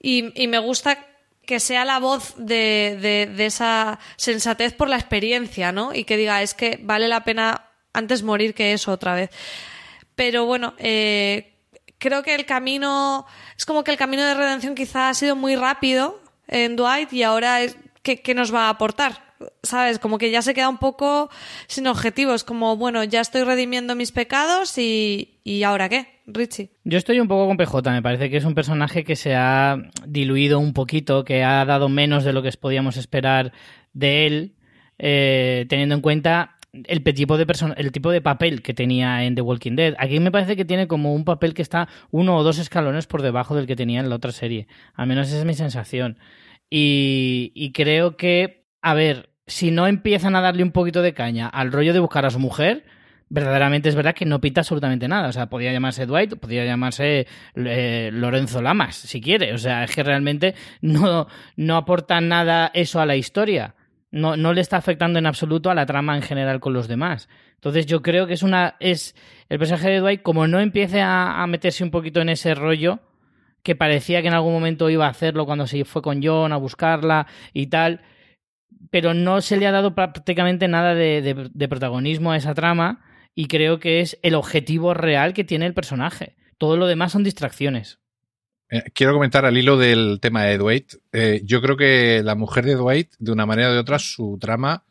[0.00, 1.04] Y, me gusta
[1.44, 5.92] que sea la voz de, de, de, esa sensatez por la experiencia, ¿no?
[5.94, 9.30] Y que diga, es que vale la pena antes morir que eso otra vez.
[10.14, 11.55] Pero bueno, eh,
[12.06, 13.26] creo que el camino,
[13.58, 17.24] es como que el camino de redención quizá ha sido muy rápido en Dwight y
[17.24, 19.34] ahora es, ¿qué, nos va a aportar?
[19.64, 19.98] ¿Sabes?
[19.98, 21.28] Como que ya se queda un poco
[21.66, 26.70] sin objetivos, como, bueno, ya estoy redimiendo mis pecados y, y ahora qué, Richie.
[26.84, 29.76] Yo estoy un poco con PJ, me parece que es un personaje que se ha
[30.06, 33.52] diluido un poquito, que ha dado menos de lo que podíamos esperar
[33.94, 34.54] de él,
[34.98, 36.55] eh, teniendo en cuenta
[36.86, 39.94] el tipo de el tipo de papel que tenía en The Walking Dead.
[39.98, 43.22] Aquí me parece que tiene como un papel que está uno o dos escalones por
[43.22, 44.66] debajo del que tenía en la otra serie.
[44.94, 46.18] Al menos esa es mi sensación.
[46.68, 51.72] Y, creo que, a ver, si no empiezan a darle un poquito de caña al
[51.72, 52.84] rollo de buscar a su mujer,
[53.28, 55.28] verdaderamente es verdad que no pinta absolutamente nada.
[55.28, 59.54] O sea, podría llamarse Dwight, podría llamarse eh, Lorenzo Lamas, si quiere.
[59.54, 63.74] O sea, es que realmente no, no aporta nada eso a la historia.
[64.10, 67.28] No, no le está afectando en absoluto a la trama en general con los demás.
[67.54, 68.76] Entonces yo creo que es una.
[68.80, 69.14] es
[69.48, 73.00] El personaje de Dwight, como no empiece a, meterse un poquito en ese rollo,
[73.62, 76.56] que parecía que en algún momento iba a hacerlo cuando se fue con John a
[76.56, 78.02] buscarla y tal.
[78.90, 83.48] Pero no se le ha dado prácticamente nada de, de protagonismo a esa trama y
[83.48, 86.36] creo que es el objetivo real que tiene el personaje.
[86.58, 87.98] Todo lo demás son distracciones.
[88.68, 90.94] Eh, quiero comentar al hilo del tema de Dwight.
[91.12, 94.38] Eh, yo creo que la mujer de Dwight, de una manera o de otra, su
[94.40, 94.84] trama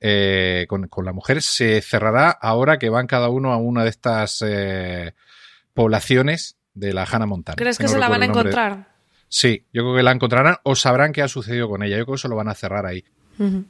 [0.00, 3.90] eh, con, con, la mujer se cerrará ahora que van cada uno a una de
[3.90, 4.44] estas
[5.74, 7.56] poblaciones de la Hannah Montana.
[7.56, 8.88] ¿Crees que, que no se la van a encontrar?
[9.28, 11.96] Sí, yo creo que la encontrarán o sabrán qué ha sucedido con ella.
[11.98, 13.04] Yo creo que eso lo van a cerrar ahí.
[13.38, 13.64] Uh -huh.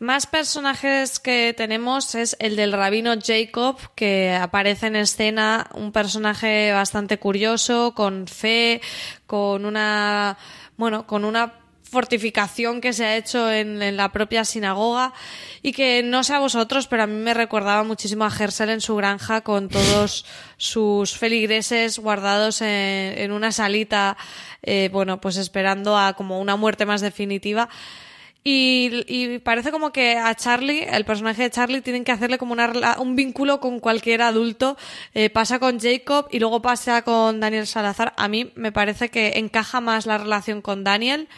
[0.00, 6.72] Más personajes que tenemos es el del rabino Jacob, que aparece en escena, un personaje
[6.72, 8.80] bastante curioso, con fe,
[9.26, 10.38] con una,
[10.78, 15.12] bueno, con una fortificación que se ha hecho en, la propia sinagoga
[15.60, 18.80] y que no sé a vosotros, pero a mí me recordaba muchísimo a Gersel en
[18.80, 20.24] su granja con todos
[20.56, 24.16] sus feligreses guardados en, en una salita,
[24.62, 27.68] eh, bueno, pues esperando a como una muerte más definitiva.
[28.42, 32.54] Y, y, parece como que a Charlie, el personaje de Charlie, tienen que hacerle como
[32.54, 34.78] una, un vínculo con cualquier adulto.
[35.12, 38.14] Eh, pasa con Jacob y luego pasa con Daniel Salazar.
[38.16, 41.28] A mí me parece que encaja más la relación con Daniel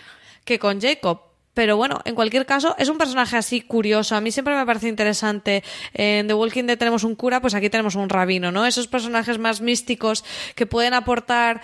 [0.44, 1.22] que con Jacob.
[1.54, 4.16] Pero bueno, en cualquier caso, es un personaje así curioso.
[4.16, 5.62] A mí siempre me parece interesante.
[5.92, 8.64] En The Walking Dead tenemos un cura, pues aquí tenemos un rabino, ¿no?
[8.64, 11.60] Esos personajes más místicos que pueden aportar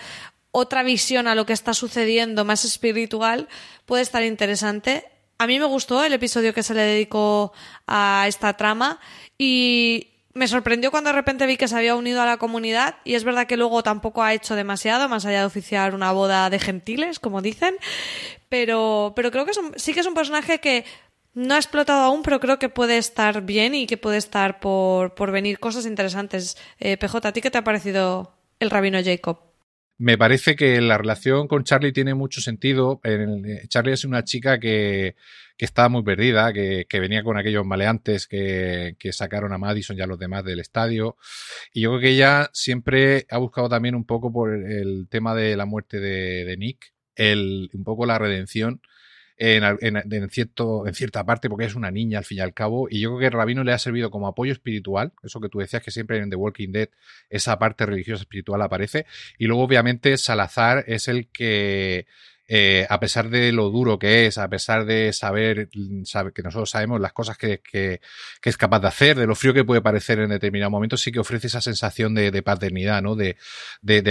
[0.51, 3.47] otra visión a lo que está sucediendo, más espiritual,
[3.85, 5.05] puede estar interesante
[5.39, 7.53] a mí me gustó el episodio que se le dedicó
[7.87, 8.99] a esta trama
[9.37, 13.15] y me sorprendió cuando de repente vi que se había unido a la comunidad y
[13.15, 16.59] es verdad que luego tampoco ha hecho demasiado, más allá de oficiar una boda de
[16.59, 17.75] gentiles, como dicen,
[18.49, 20.83] pero, pero creo que es un, sí que es un personaje que
[21.33, 25.15] no ha explotado aún, pero creo que puede estar bien y que puede estar por,
[25.15, 26.57] por venir cosas interesantes.
[26.79, 29.48] Eh, PJ, ¿a ti qué te ha parecido el rabino Jacob?
[29.99, 33.01] Me parece que la relación con Charlie tiene mucho sentido.
[33.67, 35.17] Charlie es una chica que,
[35.57, 39.97] que estaba muy perdida, que, que, venía con aquellos maleantes que, que, sacaron a Madison
[39.97, 41.17] y a los demás del estadio.
[41.73, 45.57] Y yo creo que ella siempre ha buscado también un poco por el tema de
[45.57, 48.81] la muerte de, de Nick, el, un poco la redención.
[49.41, 52.99] En, cierto, en cierta parte, porque es una niña al fin y al cabo, y
[52.99, 55.91] yo creo que rabino le ha servido como apoyo espiritual, eso que tú decías que
[55.91, 56.89] siempre en The Walking Dead
[57.29, 59.05] esa parte religiosa espiritual aparece,
[59.37, 62.05] y luego obviamente Salazar es el que
[62.51, 65.69] eh, a pesar de lo duro que es, a pesar de saber,
[66.03, 67.61] sabe, que nosotros sabemos las cosas que,
[68.43, 71.19] es capaz de hacer, de lo frío que puede parecer en determinado momento, sí que
[71.19, 73.15] ofrece esa sensación de, paternidad, ¿no?
[73.15, 73.37] De,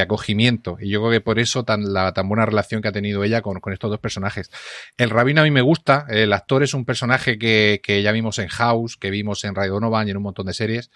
[0.01, 0.79] acogimiento.
[0.81, 1.83] Y yo creo que por eso tan,
[2.29, 4.53] buena relación que ha tenido ella con, estos dos personajes.
[4.97, 8.47] El rabino a mí me gusta, el actor es un personaje que, ya vimos en
[8.47, 10.93] House, que vimos en Radio Donovan y en un montón de series.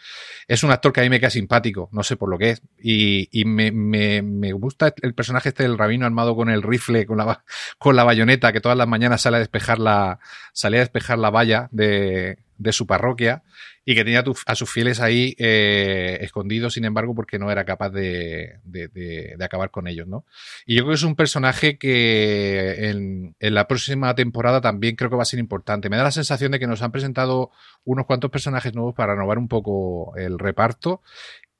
[0.46, 2.62] Es un actor que a mí me queda simpático, no sé por lo que es.
[2.80, 7.31] Y, me gusta el personaje este del rabino armado con el rifle, con la
[7.78, 10.18] con la bayoneta que todas las mañanas sale a despejar la,
[10.52, 13.42] salía a despejar la valla de, de su parroquia
[13.84, 17.90] y que tenía a sus fieles ahí eh, escondidos, sin embargo, porque no era capaz
[17.90, 20.24] de, de, de, de, acabar con ellos, ¿no?
[20.66, 25.10] Y yo creo que es un personaje que en, en, la próxima temporada también creo
[25.10, 25.90] que va a ser importante.
[25.90, 27.50] Me da la sensación de que nos han presentado
[27.84, 31.02] unos cuantos personajes nuevos para renovar un poco el reparto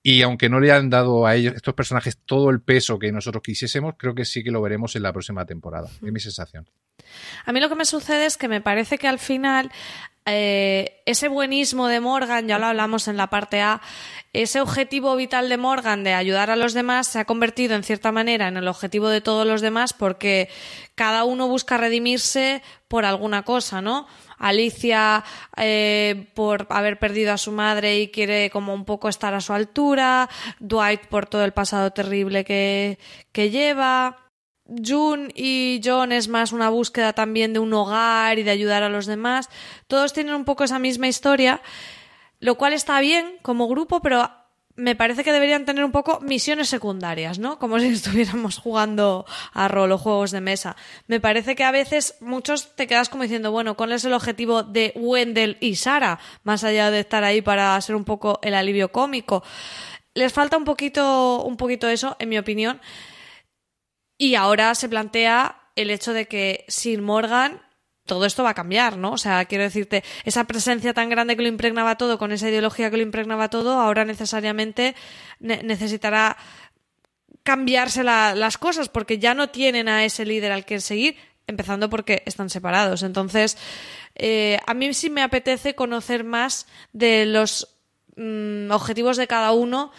[0.02, 3.42] y aunque no le han dado a ellos, estos personajes, todo el peso que nosotros
[3.42, 5.88] quisiésemos, creo que sí que lo veremos en la próxima temporada.
[6.04, 6.68] Es mi sensación.
[7.44, 9.70] A mí lo que me sucede es que me parece que al final
[10.24, 13.80] eh, ese buenismo de Morgan, ya lo hablamos en la parte A,
[14.32, 18.12] ese objetivo vital de Morgan de ayudar a los demás se ha convertido en cierta
[18.12, 20.48] manera en el objetivo de todos los demás porque
[20.94, 24.06] cada uno busca redimirse por alguna cosa, ¿no?
[24.42, 25.24] Alicia
[25.56, 29.52] eh, por haber perdido a su madre y quiere como un poco estar a su
[29.52, 30.28] altura,
[30.58, 32.98] Dwight por todo el pasado terrible que,
[33.32, 34.18] que lleva.
[34.66, 38.88] June y John es más una búsqueda también de un hogar y de ayudar a
[38.88, 39.48] los demás.
[39.86, 41.60] Todos tienen un poco esa misma historia,
[42.40, 44.30] lo cual está bien como grupo, pero
[44.76, 47.58] me parece que deberían tener un poco misiones secundarias, ¿no?
[47.58, 50.76] Como si estuviéramos jugando a rol o juegos de mesa.
[51.06, 54.62] Me parece que a veces muchos te quedas como diciendo, bueno, ¿cuál es el objetivo
[54.62, 56.18] de Wendell y Sara?
[56.44, 59.42] Más allá de estar ahí para ser un poco el alivio cómico.
[60.14, 62.80] Les falta un poquito, un poquito eso, en mi opinión.
[64.18, 67.62] Y ahora se plantea el hecho de que sin Morgan
[68.06, 69.12] todo esto va a cambiar, ¿no?
[69.12, 72.90] O sea, quiero decirte, esa presencia tan grande que lo impregnaba todo, con esa ideología
[72.90, 74.94] que lo impregnaba todo, ahora necesariamente
[75.40, 76.36] necesitará
[77.42, 82.22] cambiarse las cosas, porque ya no tienen a ese líder al que seguir, empezando porque
[82.26, 83.02] están separados.
[83.02, 83.56] Entonces,
[84.14, 87.76] eh, a mí sí me apetece conocer más de los
[88.16, 89.92] mm, objetivos de cada uno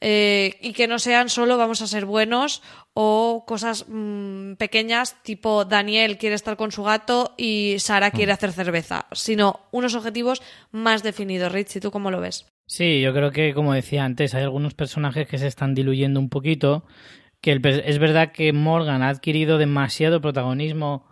[0.00, 2.62] eh, y que no sean solo vamos a ser buenos
[2.94, 8.52] o cosas mmm, pequeñas tipo Daniel quiere estar con su gato y Sara quiere hacer
[8.52, 11.52] cerveza, sino unos objetivos más definidos.
[11.52, 12.46] Rich, ¿tú cómo lo ves?
[12.66, 16.28] Sí, yo creo que, como decía antes, hay algunos personajes que se están diluyendo un
[16.28, 16.84] poquito,
[17.40, 21.09] que es verdad que Morgan ha adquirido demasiado protagonismo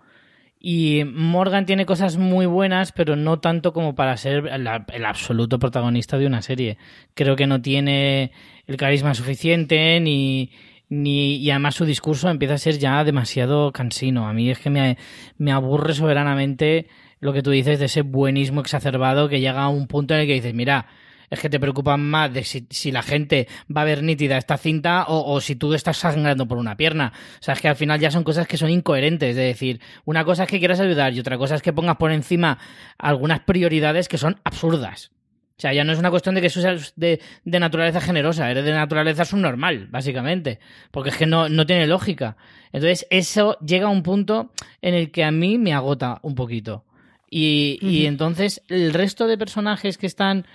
[0.61, 4.67] y Morgan tiene cosas muy buenas, pero no tanto como para ser el,
[5.05, 6.79] absoluto protagonista de una serie.
[7.15, 8.33] Creo que no tiene
[8.67, 10.51] el carisma suficiente ni,
[10.89, 14.27] ni y además su discurso empieza a ser ya demasiado cansino.
[14.27, 14.99] A mí es que me,
[15.37, 16.89] me aburre soberanamente
[17.21, 20.27] lo que tú dices de ese buenismo exacerbado que llega a un punto en el
[20.27, 20.87] que dices, mira,
[21.31, 24.57] es que te preocupan más de si, si, la gente va a ver nítida esta
[24.57, 27.13] cinta o, o, si tú estás sangrando por una pierna.
[27.41, 29.37] O sea, es que al final ya son cosas que son incoherentes.
[29.37, 32.13] De decir, una cosa es que quieras ayudar y otra cosa es que pongas por
[32.13, 32.59] encima
[32.99, 35.11] algunas prioridades que son absurdas.
[35.59, 38.65] O sea, ya no es una cuestión de que seas de, de, naturaleza generosa, eres
[38.65, 40.61] de naturaleza subnormal, básicamente.
[40.93, 42.37] Porque es que no, no tiene lógica.
[42.73, 46.85] Entonces, eso llega a un punto en el que a mí me agota un poquito.
[47.29, 47.91] Y, uh -huh.
[47.91, 50.47] y entonces, el resto de personajes que están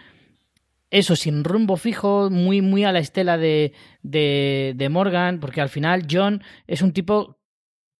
[0.93, 5.69] eso, sin rumbo fijo, muy, muy a la estela de, de, de Morgan, porque al
[5.69, 7.39] final John es un tipo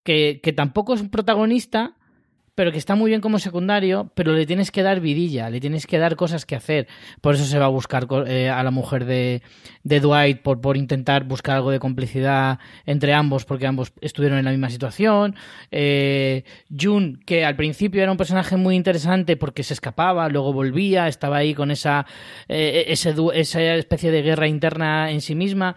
[0.04, 1.98] que, que, tampoco es un protagonista,
[2.56, 5.88] pero que está muy bien como secundario, pero le tienes que dar vidilla, le tienes
[5.88, 6.88] que dar cosas que hacer.
[7.22, 9.42] Por eso se va a buscar eh, a la mujer de,
[9.84, 14.46] de Dwight, por, por, intentar buscar algo de complicidad entre ambos, porque ambos estuvieron en
[14.46, 15.36] la misma situación.
[15.72, 21.08] Eh, June, que al principio era un personaje muy interesante porque se escapaba, luego volvía,
[21.08, 22.06] estaba ahí con esa,
[22.48, 25.76] eh, ese, esa especie de guerra interna en sí misma.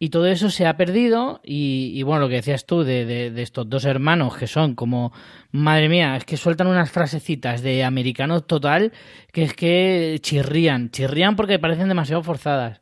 [0.00, 3.42] Y todo eso se ha perdido y, bueno, lo que decías tú de, de, de,
[3.42, 5.12] estos dos hermanos que son como,
[5.50, 8.92] madre mía, es que sueltan unas frasecitas de americano total
[9.32, 12.80] que es que chirrían, chirrían porque parecen demasiado forzadas.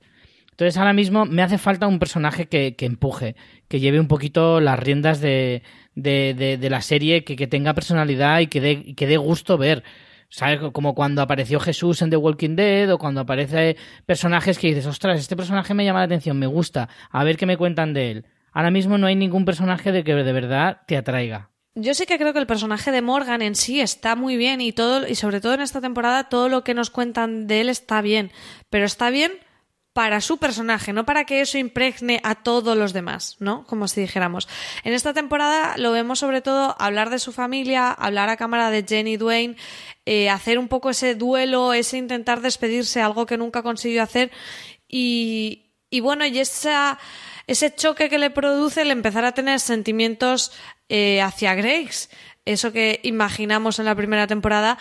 [0.51, 3.37] Entonces ahora mismo me hace falta un personaje que, que empuje,
[3.69, 5.63] que lleve un poquito las riendas de,
[5.95, 9.85] de, de la serie, que, que, tenga personalidad y que dé, que dé gusto ver.
[10.29, 10.61] ¿Sabes?
[10.73, 15.19] Como cuando apareció Jesús en The Walking Dead o cuando aparece personajes que dices, ostras,
[15.19, 18.27] este personaje me llama la atención, me gusta, a ver qué me cuentan de él.
[18.53, 21.51] Ahora mismo no hay ningún personaje de que de verdad te atraiga.
[21.75, 24.73] Yo sí que creo que el personaje de Morgan en sí está muy bien y
[24.73, 28.01] todo y sobre todo en esta temporada todo lo que nos cuentan de él está
[28.01, 28.33] bien,
[28.71, 29.33] pero está bien
[29.97, 33.65] para su personaje, no para que eso impregne a todos los demás, ¿no?
[33.65, 34.47] Como si dijéramos.
[34.85, 38.85] En esta temporada lo vemos sobre todo hablar de su familia, hablar a cámara de
[38.87, 39.57] Jenny Dwayne,
[40.05, 44.31] eh, hacer un poco ese duelo, ese intentar despedirse, algo que nunca consiguió hacer
[44.87, 50.53] y, y bueno, y ese choque que le produce el empezar a tener sentimientos
[50.91, 52.11] eh, hacia Grace,
[52.45, 54.77] eso que imaginamos en la primera temporada,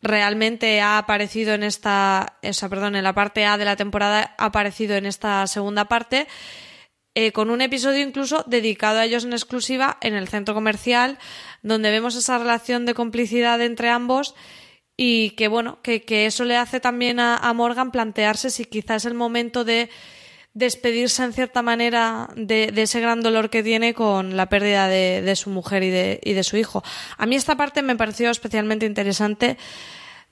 [0.00, 4.34] realmente ha aparecido en esta, o sea, perdón, en la parte A de la temporada
[4.38, 6.26] ha aparecido en esta segunda parte.
[7.14, 11.18] Eh, con un episodio incluso dedicado a ellos en exclusiva en el centro comercial,
[11.62, 14.36] donde vemos esa relación de complicidad entre ambos
[14.96, 19.02] y que bueno, que, que eso le hace también a, a, Morgan plantearse si quizás
[19.02, 19.90] es el momento de
[20.58, 25.22] despedirse en cierta manera de, de ese gran dolor que tiene con la pérdida de,
[25.22, 26.82] de su mujer y de, y de su hijo.
[27.16, 29.56] A mí esta parte me pareció especialmente interesante.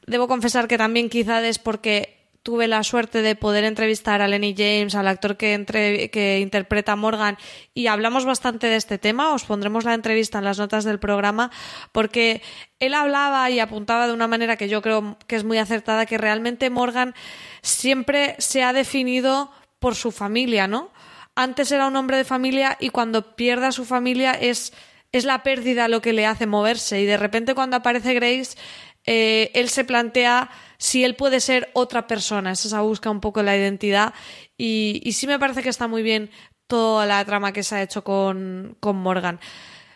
[0.06, 4.54] Debo confesar que también quizás es porque tuve la suerte de poder entrevistar a Lenny
[4.56, 7.36] James, al actor que, entre, que interpreta a Morgan,
[7.74, 9.34] y hablamos bastante de este tema.
[9.34, 11.50] Os pondremos la entrevista en las notas del programa,
[11.90, 12.42] porque
[12.78, 16.18] él hablaba y apuntaba de una manera que yo creo que es muy acertada, que
[16.18, 17.14] realmente Morgan
[17.62, 20.90] siempre se ha definido por su familia, ¿no?
[21.34, 24.72] Antes era un hombre de familia y cuando pierde a su familia es,
[25.12, 27.00] es la pérdida lo que le hace moverse.
[27.00, 28.56] Y de repente cuando aparece Grace,
[29.04, 32.52] eh, él se plantea si él puede ser otra persona.
[32.52, 34.14] Es esa busca un poco la identidad.
[34.56, 36.30] Y, y sí me parece que está muy bien
[36.66, 39.38] toda la trama que se ha hecho con, con Morgan.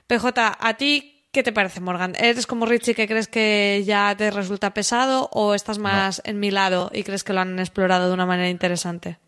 [0.07, 2.17] PJ, ¿a ti ¿Qué te parece, Morgan?
[2.17, 6.51] ¿Eres como Richie que crees que ya te resulta pesado o estás más en mi
[6.51, 9.21] lado y crees que lo han explorado de una manera interesante?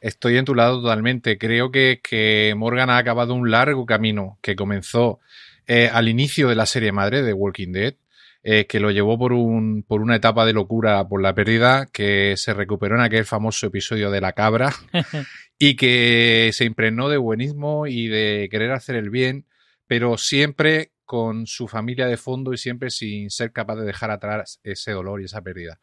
[0.00, 1.38] Estoy en tu lado totalmente.
[1.38, 5.20] Creo que, que Morgan ha acabado un largo camino que comenzó
[5.66, 7.94] eh, al inicio de la serie madre de Walking Dead,
[8.42, 12.34] eh, que lo llevó por, un, por una etapa de locura por la pérdida, que
[12.36, 14.72] se recuperó en aquel famoso episodio de la cabra
[15.58, 19.44] y que se impregnó de buenismo y de querer hacer el bien,
[19.86, 24.60] pero siempre con su familia de fondo y siempre sin ser capaz de dejar atrás
[24.62, 25.80] ese dolor y esa pérdida.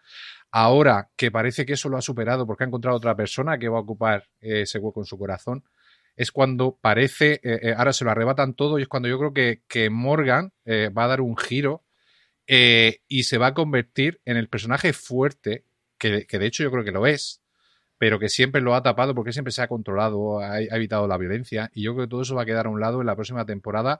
[0.59, 3.77] Ahora que parece que eso lo ha superado porque ha encontrado otra persona que va
[3.77, 5.63] a ocupar ese hueco en su corazón,
[6.15, 9.33] es cuando parece, eh, eh, ahora se lo arrebatan todo y es cuando yo creo
[9.33, 11.83] que, que Morgan eh, va a dar un giro
[12.47, 15.63] y se va a convertir en el personaje fuerte,
[15.99, 17.43] que, que, de hecho yo creo que lo es,
[17.99, 21.69] pero que siempre lo ha tapado porque siempre se ha controlado, ha evitado la violencia
[21.71, 23.45] y yo creo que todo eso va a quedar a un lado en la próxima
[23.45, 23.99] temporada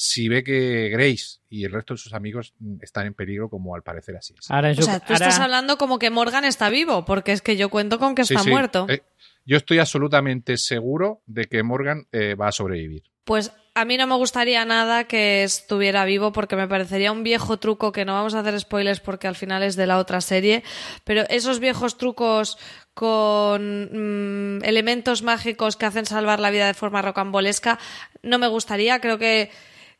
[0.00, 3.82] si ve que Grace y el resto de sus amigos están en peligro, como al
[3.82, 4.48] parecer así es.
[4.48, 5.26] Ahora, o sea, tú ahora...
[5.26, 8.44] estás hablando como que Morgan está vivo, porque es que yo cuento con que está
[8.44, 8.48] sí.
[8.48, 8.86] muerto.
[8.88, 9.02] Eh,
[9.44, 13.02] yo estoy absolutamente seguro de que Morgan eh, va a sobrevivir.
[13.24, 17.56] Pues a mí no me gustaría nada que estuviera vivo porque me parecería un viejo
[17.56, 20.62] truco que no vamos a hacer spoilers porque al final es de la otra serie,
[21.02, 22.56] pero esos viejos trucos
[22.94, 27.80] con mmm, elementos mágicos que hacen salvar la vida de forma rocambolesca
[28.22, 29.50] no me gustaría, creo que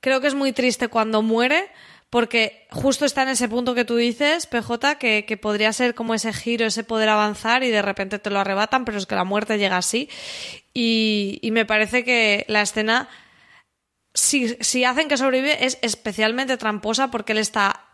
[0.00, 1.70] creo que es muy triste cuando muere,
[2.10, 6.14] porque justo está en ese punto que tú dices, PJ, que, que, podría ser como
[6.14, 9.24] ese giro, ese poder avanzar y de repente te lo arrebatan, pero es que la
[9.24, 10.08] muerte llega así.
[10.72, 13.08] Y, y me parece que la escena,
[14.14, 17.87] si, si hacen que sobrevive, es especialmente tramposa porque él está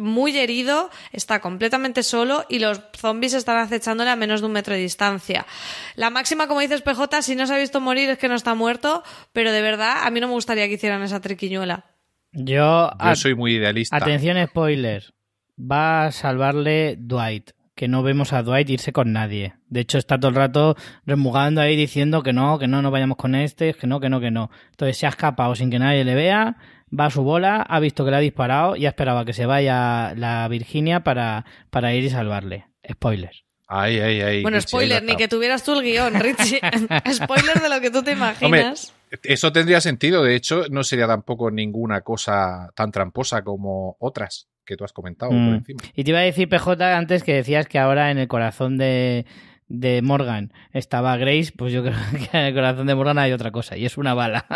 [0.00, 4.74] muy herido, está completamente solo y los zombies están acechándole a menos de un metro
[4.74, 5.46] de distancia.
[5.94, 8.54] La máxima, como dices PJ, si no se ha visto morir es que no está
[8.54, 11.84] muerto, pero de verdad a mí no me gustaría que hicieran esa triquiñuela.
[12.32, 13.96] Yo, Yo soy muy idealista.
[13.96, 15.12] Atención, spoiler.
[15.58, 17.50] Va a salvarle Dwight.
[17.74, 19.54] Que no vemos a Dwight irse con nadie.
[19.68, 20.76] De hecho, está todo el rato
[21.06, 24.20] remugando ahí diciendo que no, que no, no vayamos con este, que no, que no,
[24.20, 24.50] que no.
[24.70, 26.56] Entonces se ha escapado sin que nadie le vea
[26.98, 29.32] va a su bola, ha visto que le ha disparado y ha esperado a que
[29.32, 32.66] se vaya la Virginia para, para ir y salvarle.
[32.90, 33.32] Spoiler.
[33.72, 34.42] Ay, ay, ay.
[34.42, 36.60] Bueno, spoiler, ni que tuvieras tú el guion, Richie.
[37.12, 38.42] spoiler de lo que tú te imaginas.
[38.42, 40.24] Hombre, eso tendría sentido.
[40.24, 45.30] De hecho, no sería tampoco ninguna cosa tan tramposa como otras que tú has comentado
[45.30, 45.46] mm.
[45.46, 45.82] por encima.
[45.94, 49.24] Y te iba a decir, PJ, antes que decías que ahora en el corazón de,
[49.68, 51.96] de Morgan estaba Grace, pues yo creo
[52.30, 54.46] que en el corazón de Morgan hay otra cosa, y es una bala.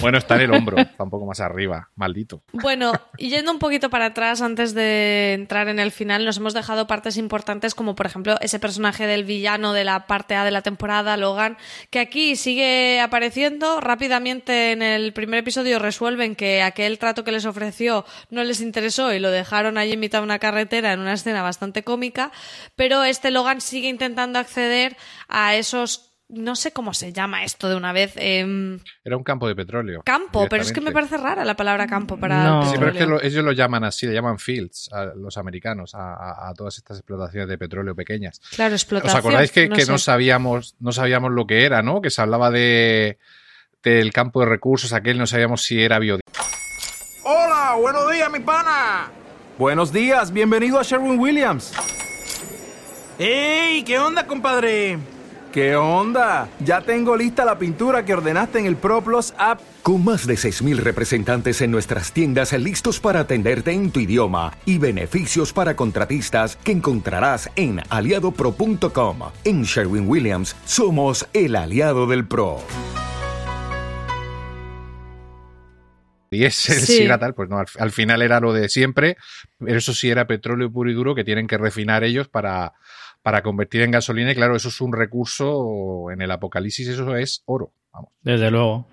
[0.00, 2.42] Bueno, está en el hombro, está un poco más arriba, maldito.
[2.52, 6.52] Bueno, y yendo un poquito para atrás antes de entrar en el final, nos hemos
[6.52, 10.50] dejado partes importantes como por ejemplo ese personaje del villano de la parte A de
[10.50, 11.56] la temporada, Logan,
[11.90, 13.80] que aquí sigue apareciendo.
[13.80, 19.12] Rápidamente en el primer episodio resuelven que aquel trato que les ofreció no les interesó
[19.12, 22.30] y lo dejaron allí en mitad de una carretera en una escena bastante cómica,
[22.76, 24.96] pero este Logan sigue intentando acceder
[25.28, 28.12] a esos no sé cómo se llama esto de una vez.
[28.16, 28.78] Eh...
[29.04, 30.02] Era un campo de petróleo.
[30.04, 32.44] Campo, pero es que me parece rara la palabra campo para.
[32.44, 32.70] No.
[32.70, 35.94] Sí, pero es que lo, ellos lo llaman así, le llaman fields a los americanos,
[35.94, 38.40] a, a, todas estas explotaciones de petróleo pequeñas.
[38.54, 39.18] Claro, explotación.
[39.18, 42.00] ¿Os acordáis que, no, que no, sabíamos, no sabíamos lo que era, ¿no?
[42.00, 43.18] Que se hablaba de
[43.82, 46.44] del campo de recursos, aquel no sabíamos si era biodiversidad.
[47.22, 49.10] Hola, buenos días, mi pana.
[49.58, 51.72] Buenos días, bienvenido a Sherwin Williams.
[53.18, 53.84] ¡Ey!
[53.84, 54.98] ¿Qué onda, compadre?
[55.54, 56.48] ¿Qué onda?
[56.58, 59.60] Ya tengo lista la pintura que ordenaste en el ProPlus app.
[59.84, 64.78] Con más de 6.000 representantes en nuestras tiendas listos para atenderte en tu idioma y
[64.78, 69.18] beneficios para contratistas que encontrarás en aliadopro.com.
[69.44, 72.58] En Sherwin Williams somos el aliado del PRO.
[76.32, 76.96] Y ese sí.
[76.96, 79.16] si era tal, pues no, al, al, final era lo de siempre,
[79.60, 82.72] pero eso sí era petróleo puro y duro que tienen que refinar ellos para,
[83.24, 84.32] para convertir en gasolina.
[84.32, 87.72] Y claro, eso es un recurso en el apocalipsis, eso es oro.
[87.90, 88.10] Vamos.
[88.20, 88.86] Desde luego.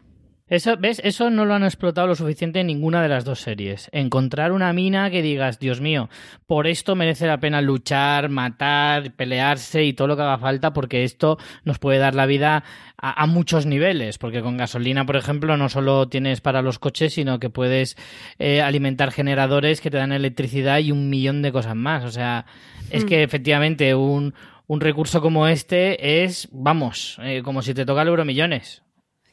[0.51, 0.99] Eso, ¿Ves?
[1.05, 3.87] Eso no lo han explotado lo suficiente en ninguna de las dos series.
[3.93, 6.09] Encontrar una mina que digas, Dios mío,
[6.45, 11.05] por esto merece la pena luchar, matar, pelearse y todo lo que haga falta, porque
[11.05, 12.65] esto nos puede dar la vida
[12.97, 14.17] a, a muchos niveles.
[14.17, 17.95] Porque con gasolina, por ejemplo, no solo tienes para los coches, sino que puedes
[18.37, 22.03] eh, alimentar generadores que te dan electricidad y un millón de cosas más.
[22.03, 22.45] O sea,
[22.89, 23.07] es Mm.
[23.07, 24.33] que efectivamente un,
[24.67, 28.83] un recurso como este es, vamos, eh, como si te toca el euromillones.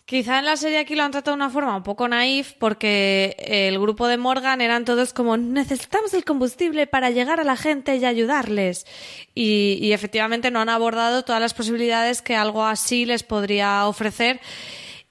[0.08, 3.36] Quizá en la serie aquí lo han tratado de una forma un poco naif porque
[3.40, 7.94] el grupo de Morgan eran todos como necesitamos el combustible para llegar a la gente
[7.94, 8.86] y ayudarles.
[9.34, 14.40] Y, y efectivamente no han abordado todas las posibilidades que algo así les podría ofrecer.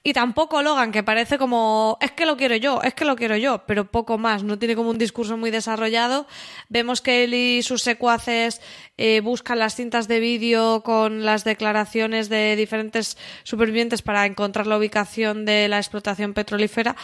[0.08, 3.36] Y tampoco Logan, que parece como, es que lo quiero yo, es que lo quiero
[3.36, 6.26] yo, pero poco más, no tiene como un discurso muy desarrollado.
[6.70, 8.62] Vemos que él y sus secuaces
[8.96, 14.78] eh, buscan las cintas de vídeo con las declaraciones de diferentes supervivientes para encontrar la
[14.78, 16.96] ubicación de la explotación petrolífera,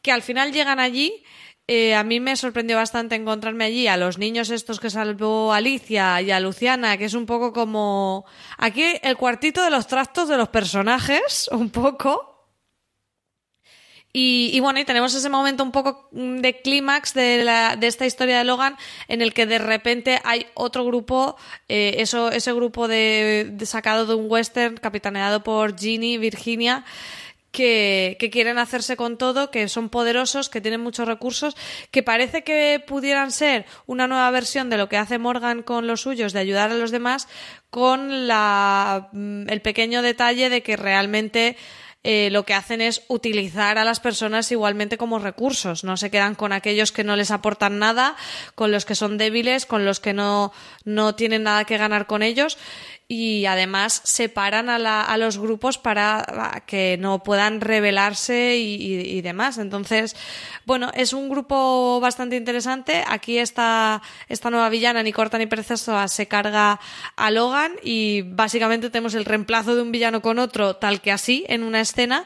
[0.00, 1.24] que al final llegan allí.
[1.66, 6.22] Eh, a mí me sorprendió bastante encontrarme allí a los niños estos que salvó Alicia
[6.22, 8.24] y a Luciana, que es un poco como
[8.58, 12.33] aquí el cuartito de los trastos de los personajes, un poco.
[14.16, 17.88] Y, y, bueno, y tenemos ese momento un poco mm, de clímax de, la, de
[17.88, 18.76] esta historia de Logan
[19.08, 21.36] en el que de repente hay otro grupo,
[21.68, 26.84] eh, eso, ese grupo de, de, sacado de un western capitaneado por Ginny, Virginia,
[27.50, 31.56] que, que, quieren hacerse con todo, que son poderosos, que tienen muchos recursos,
[31.90, 36.02] que parece que pudieran ser una nueva versión de lo que hace Morgan con los
[36.02, 37.26] suyos, de ayudar a los demás,
[37.70, 41.56] con la, mm, el pequeño detalle de que realmente
[42.04, 45.84] eh, lo que hacen es utilizar a las personas igualmente como recursos.
[45.84, 48.14] No se quedan con aquellos que no les aportan nada,
[48.54, 50.52] con los que son débiles, con los que no,
[50.84, 52.58] no tienen nada que ganar con ellos
[53.14, 59.18] y además separan a, la, a los grupos para que no puedan rebelarse y, y,
[59.18, 59.58] y, demás.
[59.58, 60.16] Entonces,
[60.66, 63.04] bueno, es un grupo bastante interesante.
[63.06, 66.80] Aquí está esta nueva villana, ni corta ni perezosa, se carga
[67.14, 71.44] a Logan y básicamente tenemos el reemplazo de un villano con otro, tal que así,
[71.48, 72.24] en una escena.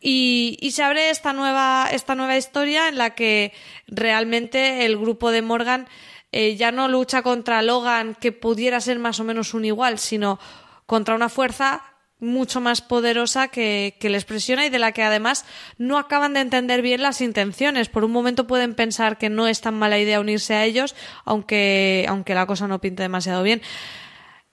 [0.00, 3.52] Y, y, se abre esta nueva, esta nueva historia en la que
[3.86, 5.88] realmente el grupo de Morgan
[6.32, 10.38] eh, ya no lucha contra Logan, que pudiera ser más o menos un igual, sino
[10.86, 11.82] contra una fuerza
[12.20, 15.44] mucho más poderosa que, que, les presiona y de la que además
[15.78, 17.88] no acaban de entender bien las intenciones.
[17.88, 22.06] Por un momento pueden pensar que no es tan mala idea unirse a ellos, aunque,
[22.08, 23.62] aunque la cosa no pinte demasiado bien.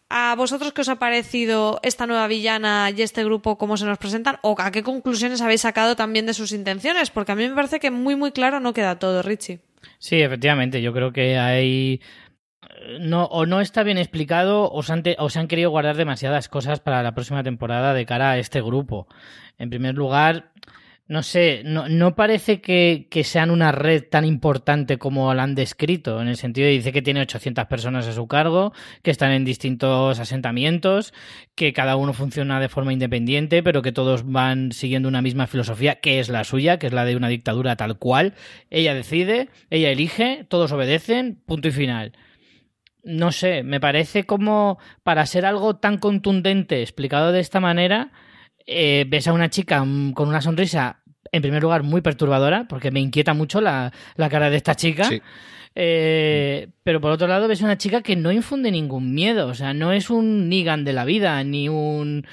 [0.09, 3.97] ¿A vosotros qué os ha parecido esta nueva villana y este grupo, cómo se nos
[3.97, 4.37] presentan?
[4.43, 7.09] ¿O a qué conclusiones habéis sacado también de sus intenciones?
[7.09, 9.61] Porque a mí me parece que muy, muy claro no queda todo, Richie.
[9.97, 12.01] Sí, efectivamente, yo creo que hay
[12.99, 16.49] no, o no está bien explicado o se, han o se han querido guardar demasiadas
[16.49, 19.07] cosas para la próxima temporada de cara a este grupo.
[19.57, 20.51] En primer lugar,
[21.07, 26.19] no sé, no, parece que, que, sean una red tan importante como la han descrito,
[26.19, 29.45] en el sentido de dice que tiene 800 personas a su cargo, que están en
[29.45, 31.13] distintos asentamientos,
[31.53, 35.99] que cada uno funciona de forma independiente, pero que todos van siguiendo una misma filosofía,
[35.99, 38.33] que es la suya, que es la de una dictadura tal cual.
[38.71, 42.13] Ella decide, ella elige, todos obedecen, punto y final
[43.05, 48.11] no sé, me parece como para ser algo tan contundente explicado de esta manera,
[48.65, 51.01] eh, ves a una chica con una sonrisa,
[51.31, 55.05] en primer lugar, muy perturbadora, porque me inquieta mucho la, la cara de esta chica.
[55.05, 55.21] Sí.
[55.75, 59.53] Eh, pero por otro lado, ves a una chica que no infunde ningún miedo, o
[59.53, 62.25] sea, no es un Nigan de la vida, ni un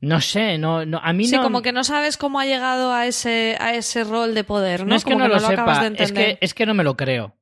[0.00, 1.42] no sé, no, no a mí sí, no.
[1.42, 4.86] como que no sabes cómo ha llegado a ese, a ese rol de poder, ¿no?
[4.86, 6.30] No es que como no que lo, no sepa, acabas de entender.
[6.30, 7.34] es que, es que no me lo creo.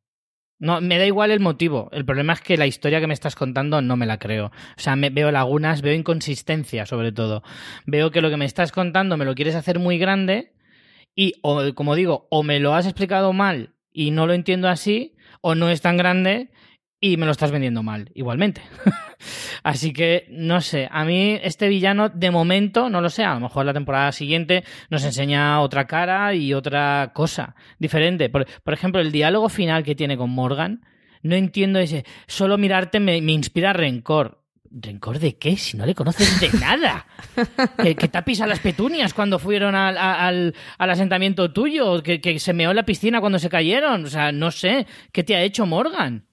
[0.61, 1.89] No, me da igual el motivo.
[1.93, 4.47] El problema es que la historia que me estás contando no me la creo.
[4.47, 7.43] O sea, me, veo lagunas, veo inconsistencia, sobre todo.
[7.87, 10.53] Veo que lo que me estás contando me lo quieres hacer muy grande
[11.15, 15.17] y, o, como digo, o me lo has explicado mal y no lo entiendo así,
[15.41, 16.51] o no es tan grande
[17.01, 18.61] y me lo estás vendiendo mal, igualmente.
[19.63, 23.41] Así que, no sé, a mí este villano de momento, no lo sé, a lo
[23.41, 28.29] mejor la temporada siguiente nos enseña otra cara y otra cosa diferente.
[28.29, 30.83] Por, por ejemplo, el diálogo final que tiene con Morgan,
[31.23, 34.43] no entiendo ese, solo mirarte me, me inspira rencor.
[34.71, 35.57] ¿Rencor de qué?
[35.57, 37.07] Si no le conoces de nada.
[37.83, 42.39] que, que tapis a las petunias cuando fueron al, al, al asentamiento tuyo, que, que
[42.39, 44.05] se meó en la piscina cuando se cayeron.
[44.05, 46.28] O sea, no sé, ¿qué te ha hecho Morgan?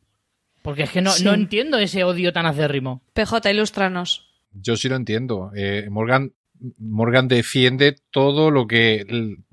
[0.66, 1.24] Porque es que no, sí.
[1.24, 3.04] no entiendo ese odio tan acérrimo.
[3.14, 4.28] PJ, ilústranos.
[4.52, 5.52] Yo sí lo entiendo.
[5.56, 6.34] Eh, Morgan,
[6.80, 9.06] Morgan defiende todo lo que.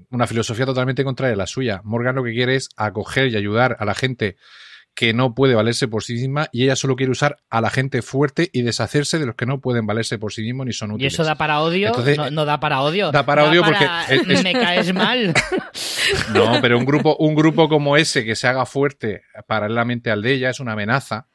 [0.08, 1.82] Una filosofía totalmente contraria a la suya.
[1.84, 4.36] Morgan lo que quiere es acoger y ayudar a la gente
[4.94, 8.02] que no puede valerse por sí misma y ella solo quiere usar a la gente
[8.02, 10.94] fuerte y deshacerse de los que no pueden valerse por sí mismos ni son ¿Y
[10.94, 11.14] útiles.
[11.14, 11.88] eso da para odio?
[11.88, 13.10] Entonces, no, no da para odio.
[13.10, 15.32] da para odio porque es- es- Me caes mal.
[16.34, 20.32] No, pero un grupo, un grupo como ese que se haga fuerte paralelamente al de
[20.34, 21.26] ella es una amenaza,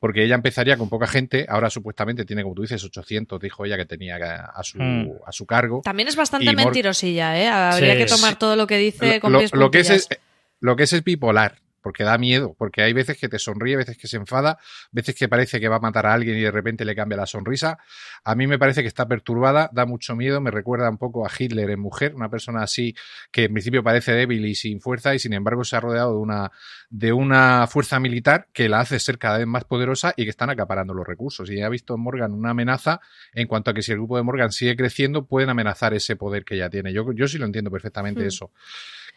[0.00, 3.76] porque ella empezaría con poca gente, ahora supuestamente tiene, como tú dices, 800, dijo ella
[3.76, 4.16] que tenía
[4.54, 5.10] a su, Mm.
[5.26, 5.80] a su cargo.
[5.84, 7.48] También es bastante Y Mor- mentirosilla, ¿eh?
[7.48, 7.98] Habría Sí.
[7.98, 10.08] que tomar todo lo que dice lo, con lo- pies lo que es, es-
[10.60, 13.96] lo que es es bipolar, porque da miedo, porque hay veces que te sonríe, veces
[13.96, 14.58] que se enfada,
[14.90, 17.26] veces que parece que va a matar a alguien y de repente le cambia la
[17.26, 17.78] sonrisa.
[18.24, 21.30] A mí me parece que está perturbada, da mucho miedo, me recuerda un poco a
[21.36, 22.94] Hitler en mujer, una persona así
[23.30, 26.18] que en principio parece débil y sin fuerza y sin embargo se ha rodeado de
[26.18, 26.50] una,
[26.90, 30.50] de una fuerza militar que la hace ser cada vez más poderosa y que están
[30.50, 31.50] acaparando los recursos.
[31.50, 33.00] Y ha visto en Morgan una amenaza
[33.32, 36.44] en cuanto a que si el grupo de Morgan sigue creciendo pueden amenazar ese poder
[36.44, 36.92] que ya tiene.
[36.92, 38.28] Yo, yo sí lo entiendo perfectamente Hmm.
[38.28, 38.52] eso.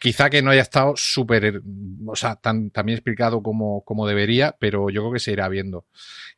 [0.01, 1.61] Quizá que no haya estado súper,
[2.07, 5.47] o sea, tan, tan bien explicado como, como debería, pero yo creo que se irá
[5.47, 5.85] viendo.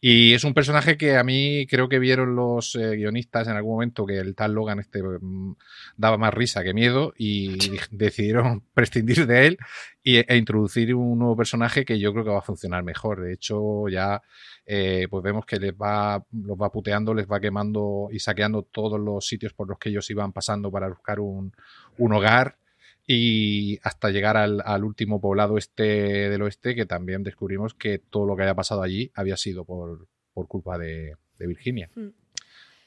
[0.01, 3.75] Y es un personaje que a mí creo que vieron los eh, guionistas en algún
[3.75, 5.55] momento que el tal Logan este mm,
[5.95, 7.57] daba más risa que miedo y
[7.91, 9.57] decidieron prescindir de él
[10.03, 13.21] y, e introducir un nuevo personaje que yo creo que va a funcionar mejor.
[13.21, 14.21] De hecho, ya
[14.65, 18.99] eh, pues vemos que les va, los va puteando, les va quemando y saqueando todos
[18.99, 21.53] los sitios por los que ellos iban pasando para buscar un,
[21.97, 22.57] un hogar
[23.05, 25.83] y hasta llegar al, al último poblado este
[26.29, 30.07] del oeste que también descubrimos que todo lo que había pasado allí había sido por,
[30.33, 31.89] por culpa de, de Virginia.
[31.95, 32.09] Mm.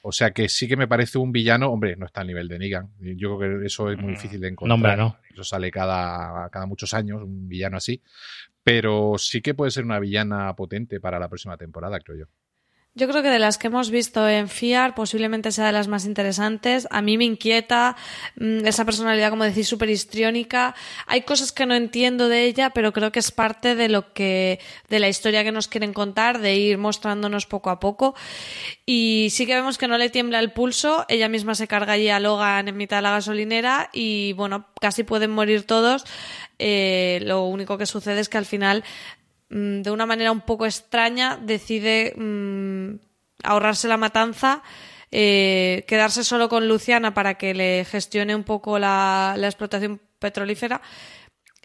[0.01, 2.59] O sea que sí que me parece un villano, hombre, no está al nivel de
[2.59, 2.91] Negan.
[2.99, 4.75] Yo creo que eso es muy difícil de encontrar.
[4.75, 5.17] hombre, no.
[5.33, 8.01] Eso sale cada, cada muchos años, un villano así.
[8.63, 12.25] Pero sí que puede ser una villana potente para la próxima temporada, creo yo.
[12.97, 16.05] Yo creo que de las que hemos visto en FIAR posiblemente sea de las más
[16.05, 16.87] interesantes.
[16.89, 17.95] A mí me inquieta
[18.37, 20.73] mm, esa personalidad, como decís, súper histriónica.
[21.05, 24.59] Hay cosas que no entiendo de ella, pero creo que es parte de lo que,
[24.89, 28.15] de la historia que nos quieren contar, de ir mostrándonos poco a poco.
[28.83, 31.05] Y sí que vemos que no le tiembla el pulso.
[31.07, 35.03] Ella misma se carga allí a Logan en mitad de la gasolinera y bueno, casi
[35.03, 36.03] pueden morir todos.
[36.57, 38.83] Eh, lo único que sucede es que al final
[39.49, 42.95] de una manera un poco extraña, decide mm,
[43.43, 44.63] ahorrarse la matanza,
[45.11, 50.81] eh, quedarse solo con Luciana para que le gestione un poco la, la explotación petrolífera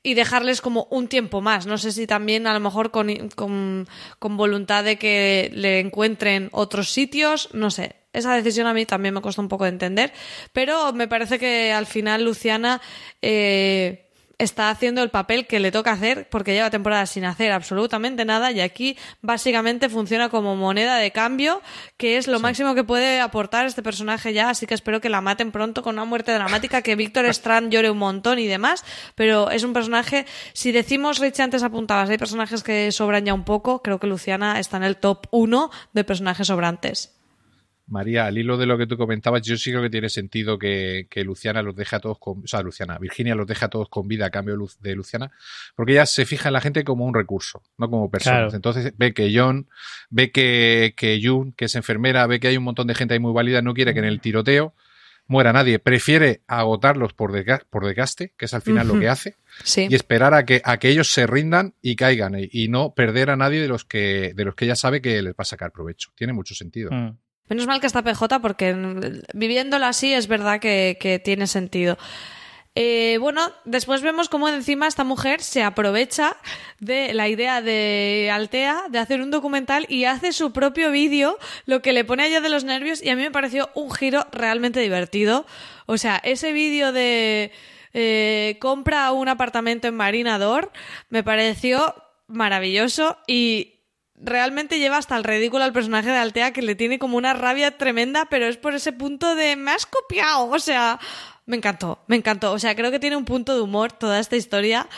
[0.03, 1.66] y dejarles como un tiempo más.
[1.66, 6.49] No sé si también a lo mejor con, con, con voluntad de que le encuentren
[6.53, 7.97] otros sitios, no sé.
[8.12, 10.12] Esa decisión a mí también me cuesta un poco de entender,
[10.53, 12.83] pero me parece que al final Luciana
[13.22, 18.24] eh, está haciendo el papel que le toca hacer porque lleva temporadas sin hacer absolutamente
[18.24, 21.62] nada y aquí básicamente funciona como moneda de cambio
[21.97, 25.20] que es lo máximo que puede aportar este personaje ya así que espero que la
[25.20, 29.51] maten pronto con una muerte dramática que Víctor Strand llore un montón y demás pero
[29.51, 33.83] es un personaje si decimos Richie antes apuntabas hay personajes que sobran ya un poco
[33.83, 37.22] creo que Luciana está en el top 1 de personajes sobrantes
[37.87, 41.07] María, al hilo de lo que tú comentabas, yo sí creo que tiene sentido que,
[41.11, 43.89] que Luciana los deje a todos con, o sea, Luciana, Virginia los deja a todos
[43.89, 45.30] con vida a cambio de, Lu- de Luciana,
[45.74, 48.39] porque ella se fija en la gente como un recurso, no como personas.
[48.39, 48.55] Claro.
[48.55, 49.68] Entonces ve que John,
[50.11, 53.20] ve que, que June, que es enfermera, ve que hay un montón de gente ahí
[53.20, 54.74] muy válida, no quiere que en el tiroteo
[55.26, 59.37] muera nadie, prefiere agotarlos por, desga- por desgaste, que es al final lo que hace,
[59.62, 62.93] sí y esperar a que, a que ellos se rindan y caigan, y, y no
[62.95, 65.45] perder a nadie de los que, de los que ella sabe que les va a
[65.45, 66.11] sacar provecho.
[66.16, 66.91] Tiene mucho sentido.
[66.91, 67.16] Mm.
[67.53, 68.74] Menos mal que está PJ porque
[69.34, 71.98] viviéndolo así es verdad que, que tiene sentido.
[72.74, 76.38] Eh, bueno, después vemos cómo encima esta mujer se aprovecha
[76.80, 81.82] de la idea de Altea de hacer un documental y hace su propio vídeo, lo
[81.82, 84.26] que le pone a ella de los nervios y a mí me pareció un giro
[84.32, 85.44] realmente divertido.
[85.84, 87.53] O sea, ese vídeo de
[87.92, 90.72] eh, compra un apartamento en Marinador
[91.11, 91.94] me pareció
[92.28, 93.82] maravilloso y
[94.23, 97.77] realmente lleva hasta el ridículo al personaje de Altea que le tiene como una rabia
[97.77, 100.99] tremenda, pero es por ese punto de me has copiado, o sea,
[101.47, 104.37] me encantó, me encantó, o sea, creo que tiene un punto de humor toda esta
[104.37, 104.89] historia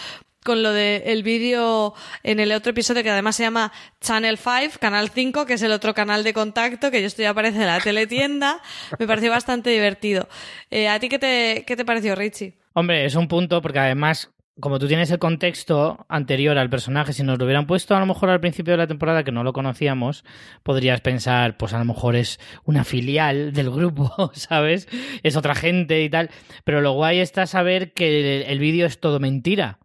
[0.45, 3.73] con lo del vídeo en el otro episodio que además se llama
[4.03, 7.61] Channel 5, Canal 5, que es el otro canal de contacto, que esto ya aparece
[7.61, 8.61] en la teletienda,
[8.99, 10.29] me pareció bastante divertido.
[10.71, 12.59] Eh, ¿A ti qué te, qué te pareció, Richie?
[12.75, 17.23] Hombre, es un punto porque además, como tú tienes el contexto anterior al personaje, si
[17.23, 19.53] nos lo hubieran puesto a lo mejor al principio de la temporada que no lo
[19.53, 20.25] conocíamos,
[20.63, 24.89] podrías pensar, pues a lo mejor es una filial del grupo, ¿sabes?
[25.23, 26.31] Es otra gente y tal.
[26.65, 29.79] Pero lo guay está saber que el, el vídeo es todo mentira.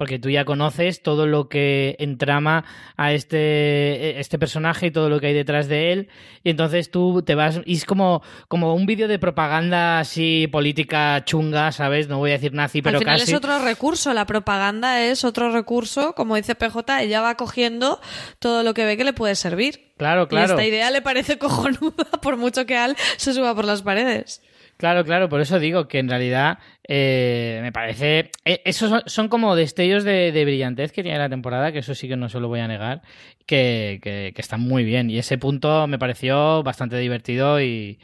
[0.00, 2.64] Porque tú ya conoces todo lo que entrama
[2.96, 6.08] a este, este personaje y todo lo que hay detrás de él,
[6.42, 11.22] y entonces tú te vas, y es como, como un vídeo de propaganda así política
[11.26, 12.08] chunga, ¿sabes?
[12.08, 13.32] No voy a decir nazi, pero Al final casi.
[13.32, 18.00] es otro recurso, la propaganda es otro recurso, como dice PJ, ella va cogiendo
[18.38, 19.92] todo lo que ve que le puede servir.
[19.98, 20.46] Claro, claro.
[20.46, 24.40] Y esta idea le parece cojonuda, por mucho que Al se suba por las paredes.
[24.80, 26.58] Claro, claro, por eso digo que en realidad
[26.88, 28.30] eh, me parece.
[28.46, 32.16] eh, esos son, como destellos de, brillantez que tiene la temporada, que eso sí que
[32.16, 33.02] no se lo voy a negar,
[33.44, 35.10] que, que- que están muy bien.
[35.10, 37.98] Y ese punto me pareció bastante divertido y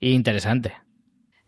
[0.00, 0.72] interesante.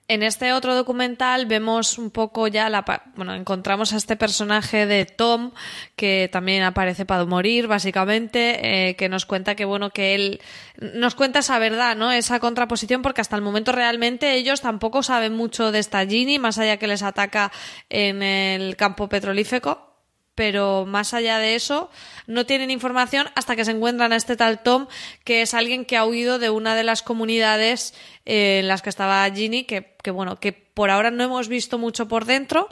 [0.07, 2.84] En este otro documental vemos un poco ya la
[3.16, 5.52] bueno, encontramos a este personaje de Tom
[5.96, 10.42] que también aparece para morir básicamente, eh, que nos cuenta que bueno que él
[10.78, 12.12] nos cuenta esa verdad, ¿no?
[12.12, 16.59] Esa contraposición porque hasta el momento realmente ellos tampoco saben mucho de esta Ginny más
[16.59, 17.50] allá que les ataca
[17.88, 19.93] en el campo petrolífero
[20.35, 21.91] pero más allá de eso,
[22.26, 24.87] no tienen información hasta que se encuentran a este tal Tom,
[25.24, 28.91] que es alguien que ha huido de una de las comunidades eh, en las que
[28.91, 32.68] estaba Ginny, que, que bueno, que por ahora no hemos visto mucho por dentro,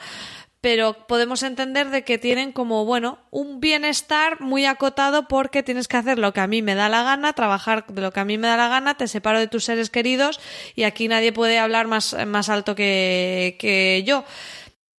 [0.63, 5.97] pero podemos entender de que tienen como, bueno, un bienestar muy acotado porque tienes que
[5.97, 8.39] hacer lo que a mí me da la gana, trabajar de lo que a mí
[8.39, 10.39] me da la gana, te separo de tus seres queridos
[10.77, 14.25] y aquí nadie puede hablar más, más alto que, que yo.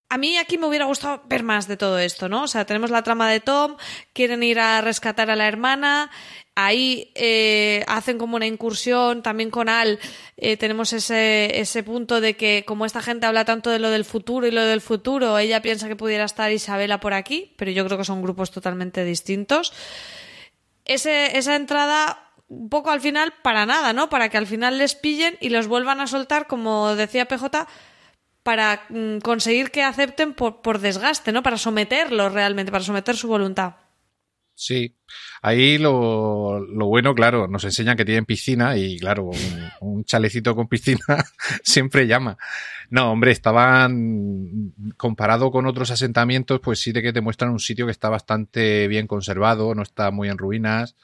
[0.10, 2.44] A mí aquí me hubiera gustado ver más de todo esto, ¿no?
[2.44, 3.78] O sea, tenemos la trama de Tom,
[4.14, 6.12] quieren ir a rescatar a la hermana,
[6.56, 10.00] ahí eh, hacen como una incursión, también con Al
[10.38, 14.06] eh, tenemos ese, ese punto de que como esta gente habla tanto de lo del
[14.06, 17.86] futuro y lo del futuro, ella piensa que pudiera estar Isabela por aquí, pero yo
[17.86, 19.74] creo que son grupos totalmente distintos.
[20.86, 24.10] Ese, esa entrada un poco al final para nada, ¿no?
[24.10, 27.68] Para que al final les pillen y los vuelvan a soltar, como decía PJ,
[28.44, 31.42] para mm, conseguir que acepten por, por desgaste, ¿no?
[31.44, 33.76] Para someterlos realmente, para someter su voluntad.
[34.56, 34.96] Sí,
[35.42, 40.56] ahí lo, lo bueno, claro, nos enseñan que tienen piscina y claro, un, un chalecito
[40.56, 41.00] con piscina
[41.64, 42.38] siempre llama.
[42.92, 47.88] No, hombre, estaban comparado con otros asentamientos, pues sí de que te muestran un sitio
[47.88, 50.96] que está bastante bien conservado, no está muy en ruinas.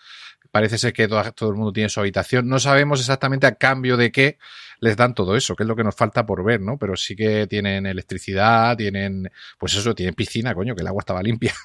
[0.51, 2.47] Parece ser que todo, el mundo tiene su habitación.
[2.47, 4.37] No sabemos exactamente a cambio de qué
[4.79, 6.77] les dan todo eso, que es lo que nos falta por ver, ¿no?
[6.77, 9.29] Pero sí que tienen electricidad, tienen,
[9.59, 11.53] pues eso, tienen piscina, coño, que el agua estaba limpia.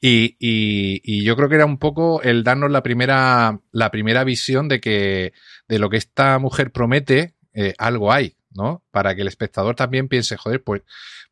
[0.00, 4.22] Y, y, y, yo creo que era un poco el darnos la primera, la primera
[4.22, 5.32] visión de que
[5.66, 8.84] de lo que esta mujer promete, eh, algo hay, ¿no?
[8.92, 10.82] Para que el espectador también piense, joder, pues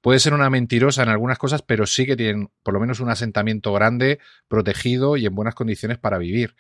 [0.04, 3.08] puede ser una mentirosa en algunas cosas, pero sí que tienen por lo menos un
[3.08, 6.56] asentamiento grande, protegido y en buenas condiciones para vivir.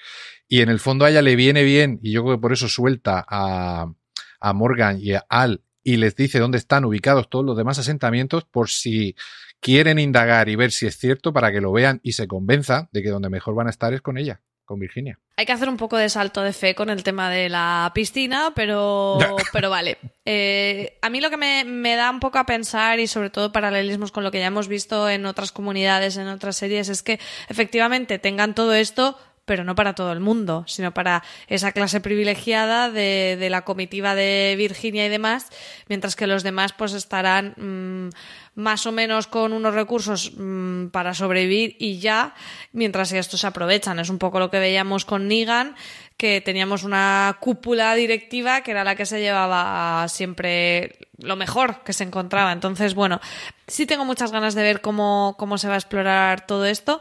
[0.48, 2.68] Y en el fondo a ella le viene bien, y yo creo que por eso
[2.68, 3.92] suelta a,
[4.40, 8.44] a Morgan y a Al y les dice dónde están ubicados todos los demás asentamientos
[8.44, 9.14] por si
[9.60, 13.02] quieren indagar y ver si es cierto para que lo vean y se convenzan de
[13.02, 15.18] que donde mejor van a estar es con ella, con Virginia.
[15.36, 18.52] Hay que hacer un poco de salto de fe con el tema de la piscina,
[18.54, 19.18] pero,
[19.52, 19.98] pero vale.
[20.24, 23.52] Eh, a mí lo que me, me, da un poco a pensar y sobre todo
[23.52, 27.18] paralelismos con lo que ya hemos visto en otras comunidades, en otras series, es que
[27.48, 32.90] efectivamente tengan todo esto pero no para todo el mundo, sino para esa clase privilegiada
[32.90, 35.48] de, de, la comitiva de Virginia y demás,
[35.88, 38.08] mientras que los demás pues estarán mmm,
[38.54, 42.34] más o menos con unos recursos mmm, para sobrevivir y ya,
[42.72, 43.98] mientras estos se aprovechan.
[43.98, 45.74] Es un poco lo que veíamos con Negan,
[46.16, 51.92] que teníamos una cúpula directiva que era la que se llevaba siempre lo mejor que
[51.92, 52.52] se encontraba.
[52.52, 53.20] Entonces, bueno,
[53.66, 57.00] sí tengo muchas ganas de ver cómo, cómo se va a explorar todo esto.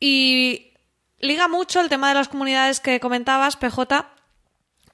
[0.00, 0.72] Y
[1.20, 4.06] liga mucho el tema de las comunidades que comentabas, PJ,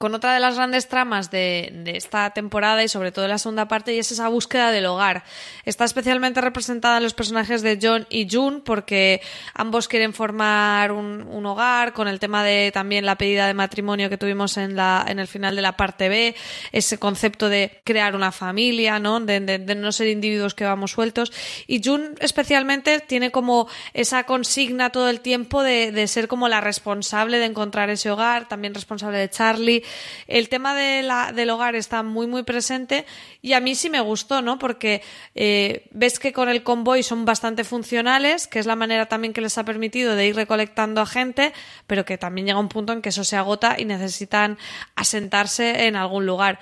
[0.01, 3.93] con otra de las grandes tramas de, esta temporada y sobre todo la segunda parte,
[3.93, 5.23] y es esa búsqueda del hogar.
[5.63, 9.21] Está especialmente representada en los personajes de John y June, porque
[9.53, 14.17] ambos quieren formar un, hogar, con el tema de también la pedida de matrimonio que
[14.17, 16.35] tuvimos en, la, en el final de la parte B,
[16.71, 19.19] ese concepto de crear una familia, ¿no?
[19.19, 21.31] De, no ser individuos que vamos sueltos.
[21.67, 27.37] Y June especialmente tiene como esa consigna todo el tiempo de ser como la responsable
[27.37, 29.83] de encontrar ese hogar, también responsable de Charlie
[30.27, 33.05] el tema de la, del hogar está muy muy presente
[33.41, 34.59] y a mí sí me gustó, ¿no?
[34.59, 35.01] Porque
[35.35, 39.41] eh, ves que con el convoy son bastante funcionales, que es la manera también que
[39.41, 41.53] les ha permitido de ir recolectando a gente,
[41.87, 44.57] pero que también llega un punto en que eso se agota y necesitan
[44.95, 46.59] asentarse en algún lugar.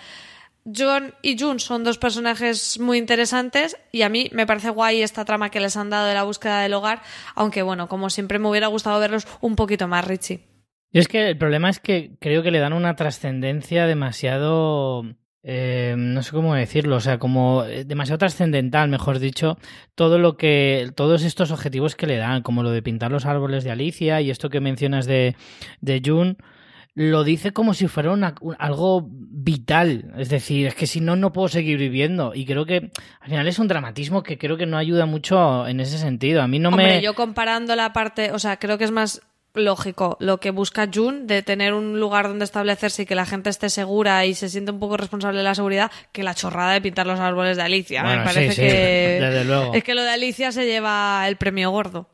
[0.75, 5.25] John y June son dos personajes muy interesantes y a mí me parece guay esta
[5.25, 7.01] trama que les han dado de la búsqueda del hogar,
[7.36, 10.59] aunque bueno, como siempre me hubiera gustado verlos un poquito más, Richie.
[10.91, 15.03] Y es que el problema es que creo que le dan una trascendencia demasiado
[15.43, 19.57] eh, no sé cómo decirlo, o sea, como eh, demasiado trascendental, mejor dicho,
[19.95, 23.63] todo lo que, todos estos objetivos que le dan, como lo de pintar los árboles
[23.63, 25.35] de Alicia y esto que mencionas de,
[25.79, 26.35] de June,
[26.93, 31.15] lo dice como si fuera una, un- algo vital, es decir, es que si no,
[31.15, 34.65] no puedo seguir viviendo y creo que al final es un dramatismo que creo que
[34.65, 36.41] no ayuda mucho en ese sentido.
[36.41, 37.01] A mí no Hombre, me...
[37.01, 39.21] yo comparando la parte, o sea, creo que es más
[39.53, 43.49] lógico lo que busca Jun de tener un lugar donde establecerse y que la gente
[43.49, 46.81] esté segura y se siente un poco responsable de la seguridad que la chorrada de
[46.81, 48.03] pintar los árboles de Alicia.
[48.03, 49.73] Bueno, Me parece sí, sí, que desde luego.
[49.73, 52.09] es que lo de Alicia se lleva el premio gordo.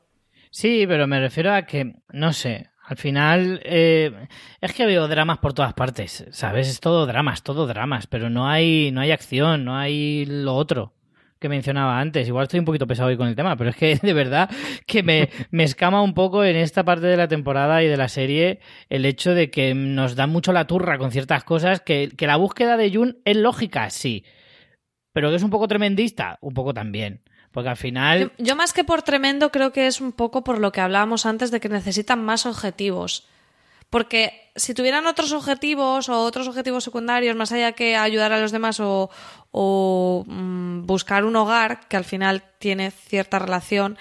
[0.50, 4.28] Sí, pero me refiero a que, no sé, al final eh,
[4.62, 6.70] es que veo dramas por todas partes, ¿sabes?
[6.70, 10.94] Es todo dramas, todo dramas, pero no hay, no hay acción, no hay lo otro
[11.40, 12.28] que mencionaba antes.
[12.28, 14.50] Igual estoy un poquito pesado hoy con el tema, pero es que de verdad
[14.86, 18.08] que me, me escama un poco en esta parte de la temporada y de la
[18.08, 18.60] serie
[18.90, 22.38] el hecho de que nos da mucho la turra con ciertas cosas, que, que la
[22.38, 24.26] búsqueda de Jun es lógica, sí,
[25.14, 27.22] pero que es un poco tremendista, un poco también.
[27.52, 28.34] Porque al final...
[28.38, 31.52] Yo, más que por tremendo creo que es un poco por lo que hablábamos antes
[31.52, 33.26] de que necesitan más objetivos.
[33.90, 38.52] Porque si tuvieran otros objetivos o otros objetivos secundarios, más allá que ayudar a los
[38.52, 39.10] demás o,
[39.52, 43.98] o, mm, buscar un hogar, que al final tiene cierta relación,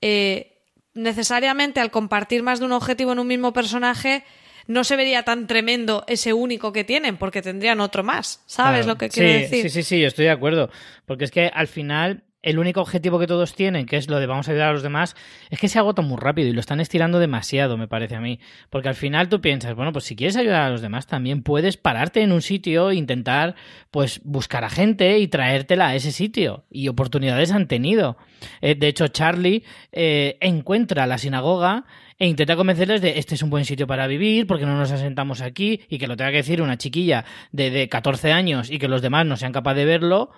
[0.00, 0.58] eh,
[0.94, 4.24] necesariamente al compartir más de un objetivo en un mismo personaje,
[4.66, 8.42] no se vería tan tremendo ese único que tienen, porque tendrían otro más.
[8.46, 8.92] ¿Sabes Claro.
[8.94, 9.62] lo que quiero Sí, decir?
[9.62, 10.70] Sí, sí, sí, yo estoy de acuerdo.
[11.04, 14.26] Porque es que al final el único objetivo que todos tienen, que es lo de
[14.26, 15.16] vamos a ayudar a los demás,
[15.50, 18.38] es que se agota muy rápido y lo están estirando demasiado, me parece a mí.
[18.68, 21.78] Porque al final tú piensas, bueno, pues si quieres ayudar a los demás, también puedes
[21.78, 23.54] pararte en un sitio e intentar,
[23.90, 26.64] pues, buscar a gente y traértela a ese sitio.
[26.70, 28.18] Y oportunidades han tenido.
[28.60, 31.86] Eh, de hecho, Charlie eh, encuentra la sinagoga
[32.18, 35.40] e intenta convencerles de este es un buen sitio para vivir, porque no nos asentamos
[35.40, 38.86] aquí y que lo tenga que decir una chiquilla de, de 14 años y que
[38.86, 40.30] los demás no sean capaces de verlo,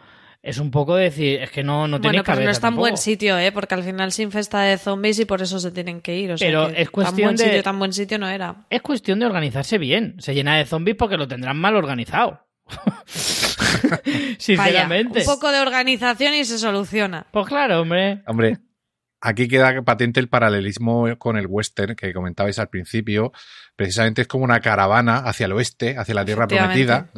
[0.46, 2.68] es un poco decir, es que no, no Bueno, tenéis pero no cabeza es tan
[2.68, 2.80] tampoco.
[2.82, 3.52] buen sitio, ¿eh?
[3.52, 6.32] Porque al final se infesta de zombies y por eso se tienen que ir.
[6.32, 8.66] O sea Pero que es cuestión tan buen de- sitio, tan buen sitio no era.
[8.70, 10.14] Es cuestión de organizarse bien.
[10.18, 12.46] Se llena de zombies porque lo tendrán mal organizado.
[14.38, 15.18] Sinceramente.
[15.18, 17.26] Vaya, un poco de organización y se soluciona.
[17.30, 18.22] Pues claro, hombre.
[18.26, 18.58] Hombre,
[19.20, 23.32] aquí queda patente el paralelismo con el western que comentabais al principio.
[23.76, 27.10] Precisamente es como una caravana hacia el oeste, hacia la tierra prometida.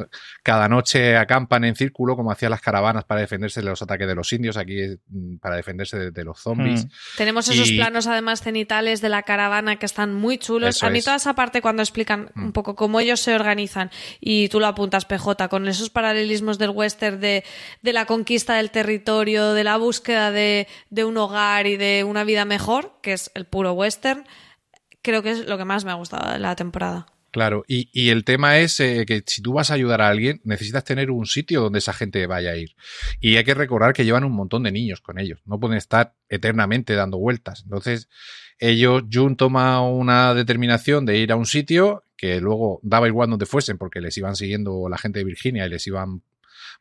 [0.43, 4.13] Cada noche acampan en círculo, como hacían las caravanas para defenderse de los ataques de
[4.15, 6.85] los indios, aquí mm, para defenderse de, de los zombies.
[6.85, 6.89] Mm.
[7.17, 10.75] Tenemos esos Y- planos además cenitales de la caravana que están muy chulos.
[10.75, 11.05] Eso a mí es.
[11.05, 12.43] toda esa parte cuando explican Mm.
[12.45, 13.89] un poco cómo ellos se organizan
[14.19, 17.45] y tú lo apuntas PJ con esos paralelismos del western de,
[17.81, 22.25] de la conquista del territorio, de la búsqueda de, de un hogar y de una
[22.25, 24.25] vida mejor, que es el puro western,
[25.01, 27.07] creo que es lo que más me ha gustado de la temporada.
[27.31, 30.41] Claro, y, y el tema es eh, que si tú vas a ayudar a alguien,
[30.43, 32.75] necesitas tener un sitio donde esa gente vaya a ir.
[33.19, 36.15] Y hay que recordar que llevan un montón de niños con ellos, no pueden estar
[36.27, 37.61] eternamente dando vueltas.
[37.63, 38.09] Entonces,
[38.57, 43.45] ellos, Jun toma una determinación de ir a un sitio que luego daba igual donde
[43.45, 46.23] fuesen porque les iban siguiendo la gente de Virginia y les iban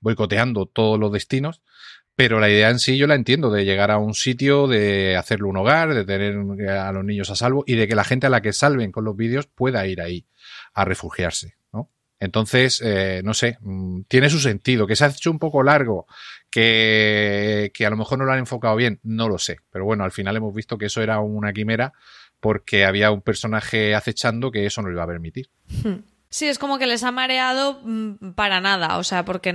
[0.00, 1.62] boicoteando todos los destinos.
[2.18, 5.46] Pero la idea en sí yo la entiendo, de llegar a un sitio, de hacerle
[5.46, 6.34] un hogar, de tener
[6.68, 9.04] a los niños a salvo y de que la gente a la que salven con
[9.04, 10.26] los vídeos pueda ir ahí
[10.74, 11.92] a refugiarse, ¿no?
[12.18, 14.88] Entonces, eh, no sé, mm, tiene su sentido.
[14.88, 16.08] Que se ha hecho un poco largo,
[16.50, 19.58] que, que a lo mejor no lo han enfocado bien, no lo sé.
[19.70, 21.92] Pero bueno, al final hemos visto que eso era una quimera
[22.40, 25.50] porque había un personaje acechando que eso no le iba a permitir.
[26.30, 29.54] Sí, es como que les ha mareado mm, para nada, o sea, porque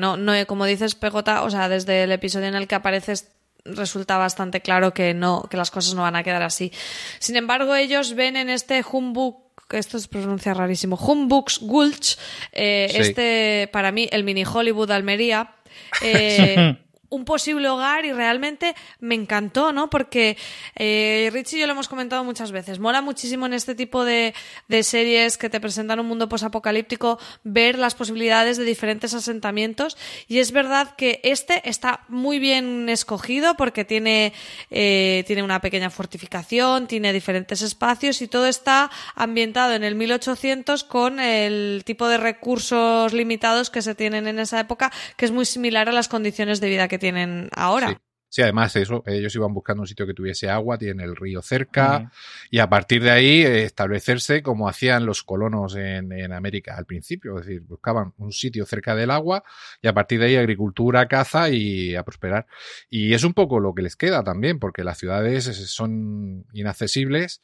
[0.00, 3.28] No, no, como dices, PJ, o sea, desde el episodio en el que apareces
[3.64, 6.72] resulta bastante claro que no, que las cosas no van a quedar así.
[7.18, 9.36] Sin embargo, ellos ven en este humbug,
[9.70, 12.16] esto se pronuncia rarísimo, Humbugs Gulch,
[12.52, 12.96] eh, Sí.
[12.98, 15.52] este, para mí, el mini Hollywood Almería,
[16.02, 16.76] eh,
[17.10, 19.90] un posible hogar y realmente me encantó, ¿no?
[19.90, 20.36] Porque
[20.76, 22.78] eh, Richie y yo lo hemos comentado muchas veces.
[22.78, 24.32] Mola muchísimo en este tipo de,
[24.68, 29.98] de series que te presentan un mundo posapocalíptico ver las posibilidades de diferentes asentamientos
[30.28, 34.32] y es verdad que este está muy bien escogido porque tiene,
[34.70, 40.84] eh, tiene una pequeña fortificación, tiene diferentes espacios y todo está ambientado en el 1800
[40.84, 45.44] con el tipo de recursos limitados que se tienen en esa época que es muy
[45.44, 47.88] similar a las condiciones de vida que tienen ahora.
[47.88, 47.96] Sí.
[48.32, 51.98] Sí, además eso, ellos iban buscando un sitio que tuviese agua, tiene el río cerca,
[51.98, 52.10] uh -huh.
[52.52, 56.86] y a partir de ahí eh, establecerse como hacían los colonos en, en, América al
[56.86, 59.42] principio, es decir, buscaban un sitio cerca del agua
[59.82, 62.46] y a partir de ahí agricultura, caza y a prosperar.
[62.88, 67.42] Y es un poco lo que les queda también, porque las ciudades son inaccesibles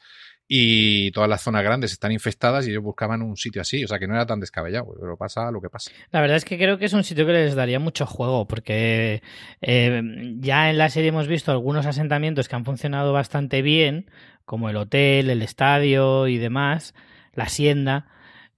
[0.48, 3.98] y todas las zonas grandes están infestadas y ellos buscaban un sitio así, o sea
[3.98, 5.90] que no era tan descabellado, pero pasa lo que pasa.
[6.12, 9.22] La verdad es que creo que es un sitio que les daría mucho juego, porque
[9.60, 10.02] eh,
[10.38, 14.08] ya en la serie hemos visto algunos asentamientos que han funcionado bastante bien,
[14.44, 16.94] como el hotel, el estadio y demás,
[17.34, 18.06] la hacienda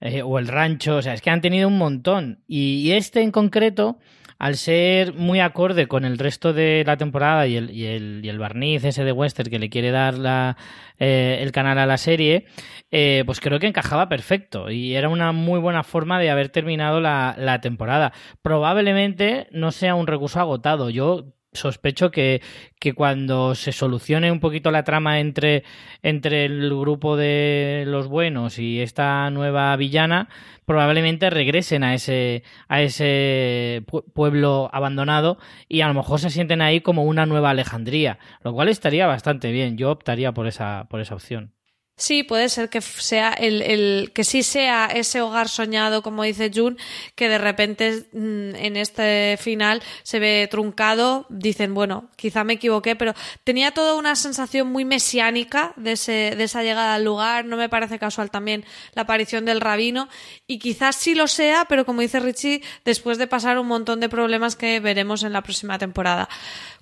[0.00, 2.44] eh, o el rancho, o sea, es que han tenido un montón.
[2.46, 3.98] Y, y este en concreto
[4.38, 8.28] al ser muy acorde con el resto de la temporada y el, y el, y
[8.28, 10.56] el barniz ese de Western que le quiere dar la,
[10.98, 12.46] eh, el canal a la serie,
[12.90, 17.00] eh, pues creo que encajaba perfecto y era una muy buena forma de haber terminado
[17.00, 18.12] la, la temporada.
[18.42, 20.90] Probablemente no sea un recurso agotado.
[20.90, 22.40] Yo sospecho que,
[22.78, 25.64] que, cuando se solucione un poquito la trama entre,
[26.02, 30.28] entre el grupo de los buenos y esta nueva villana,
[30.64, 33.84] probablemente regresen a ese, a ese
[34.14, 35.38] pueblo abandonado
[35.68, 39.50] y a lo mejor se sienten ahí como una nueva Alejandría, lo cual estaría bastante
[39.52, 39.76] bien.
[39.76, 41.57] Yo optaría por esa, por esa opción.
[41.98, 46.48] Sí, puede ser que sea el, el, que sí sea ese hogar soñado, como dice
[46.54, 46.76] June,
[47.16, 51.26] que de repente mm, en este final se ve truncado.
[51.28, 56.44] Dicen, bueno, quizá me equivoqué, pero tenía toda una sensación muy mesiánica de, ese, de
[56.44, 57.44] esa llegada al lugar.
[57.46, 60.08] No me parece casual también la aparición del rabino.
[60.46, 64.08] Y quizás sí lo sea, pero como dice Richie, después de pasar un montón de
[64.08, 66.28] problemas que veremos en la próxima temporada.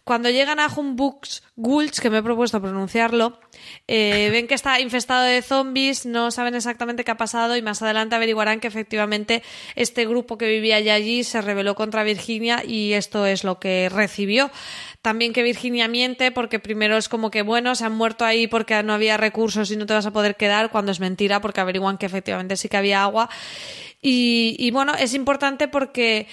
[0.07, 3.40] Cuando llegan a Humbugs Gulch, que me he propuesto pronunciarlo,
[3.88, 7.82] eh, ven que está infestado de zombies, no saben exactamente qué ha pasado y más
[7.82, 9.42] adelante averiguarán que efectivamente
[9.74, 13.88] este grupo que vivía ya allí se rebeló contra Virginia y esto es lo que
[13.88, 14.52] recibió.
[15.02, 18.80] También que Virginia miente porque primero es como que, bueno, se han muerto ahí porque
[18.84, 21.98] no había recursos y no te vas a poder quedar, cuando es mentira porque averiguan
[21.98, 23.28] que efectivamente sí que había agua.
[24.00, 26.28] Y, y bueno, es importante porque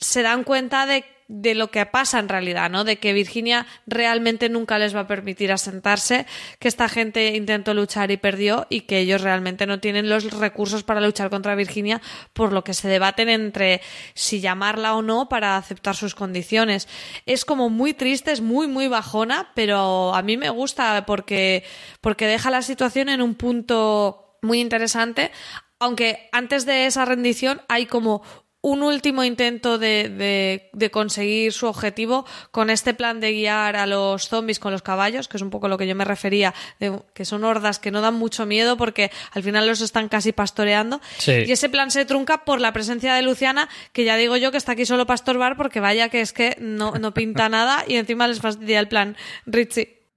[0.00, 2.84] se dan cuenta de de lo que pasa en realidad, ¿no?
[2.84, 6.26] De que Virginia realmente nunca les va a permitir asentarse,
[6.58, 10.82] que esta gente intentó luchar y perdió y que ellos realmente no tienen los recursos
[10.82, 12.02] para luchar contra Virginia,
[12.32, 13.80] por lo que se debaten entre
[14.14, 16.88] si llamarla o no para aceptar sus condiciones.
[17.26, 21.64] Es como muy triste, es muy muy bajona, pero a mí me gusta porque
[22.00, 25.30] porque deja la situación en un punto muy interesante,
[25.78, 28.22] aunque antes de esa rendición hay como
[28.64, 33.86] un último intento de, de, de, conseguir su objetivo con este plan de guiar a
[33.86, 36.98] los zombies con los caballos, que es un poco lo que yo me refería, de,
[37.12, 41.02] que son hordas que no dan mucho miedo porque al final los están casi pastoreando.
[41.18, 41.44] Sí.
[41.46, 44.56] Y ese plan se trunca por la presencia de Luciana, que ya digo yo que
[44.56, 47.96] está aquí solo para estorbar porque vaya que es que no, no pinta nada y
[47.96, 49.14] encima les fastidia el plan.
[49.44, 50.08] Richie.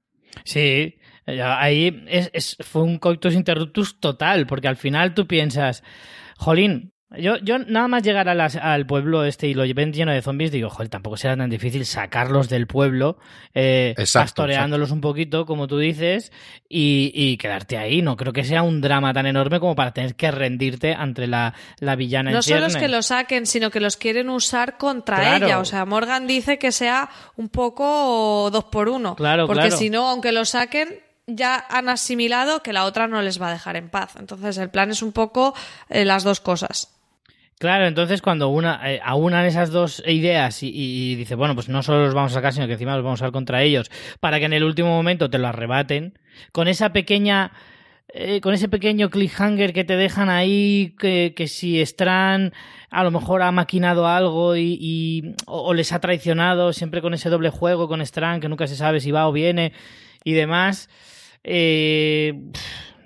[0.46, 0.96] Sí,
[1.26, 5.84] ahí es, es, fue un coitus interruptus total, porque al final tú piensas,
[6.38, 10.12] jolín, yo, yo nada más llegar a las, al pueblo este y lo ven lleno
[10.12, 13.18] de zombies, digo, joder, tampoco será tan difícil sacarlos del pueblo,
[13.54, 14.96] eh, exacto, pastoreándolos exacto.
[14.96, 16.34] un poquito, como tú dices,
[16.68, 18.02] y, y, quedarte ahí.
[18.02, 21.54] No creo que sea un drama tan enorme como para tener que rendirte ante la,
[21.80, 25.18] la villana No en solo es que los saquen, sino que los quieren usar contra
[25.18, 25.46] claro.
[25.46, 25.60] ella.
[25.60, 29.16] O sea, Morgan dice que sea un poco dos por uno.
[29.16, 29.78] Claro, porque claro.
[29.78, 33.54] si no, aunque lo saquen, ya han asimilado que la otra no les va a
[33.54, 34.16] dejar en paz.
[34.20, 35.54] Entonces el plan es un poco
[35.88, 36.97] eh, las dos cosas.
[37.60, 41.82] Claro, entonces cuando una, eh, aunan esas dos ideas y, y, dice, bueno, pues no
[41.82, 43.90] solo los vamos a sacar, sino que encima los vamos a usar contra ellos,
[44.20, 46.20] para que en el último momento te lo arrebaten,
[46.52, 47.52] con esa pequeña,
[48.10, 52.54] eh, con ese pequeño cliffhanger que te dejan ahí, que, que si Stran
[52.92, 57.50] a lo mejor ha maquinado algo y, o, les ha traicionado, siempre con ese doble
[57.50, 59.74] juego con Stran, que nunca se sabe si va o viene
[60.24, 60.90] y demás,
[61.44, 62.40] eh,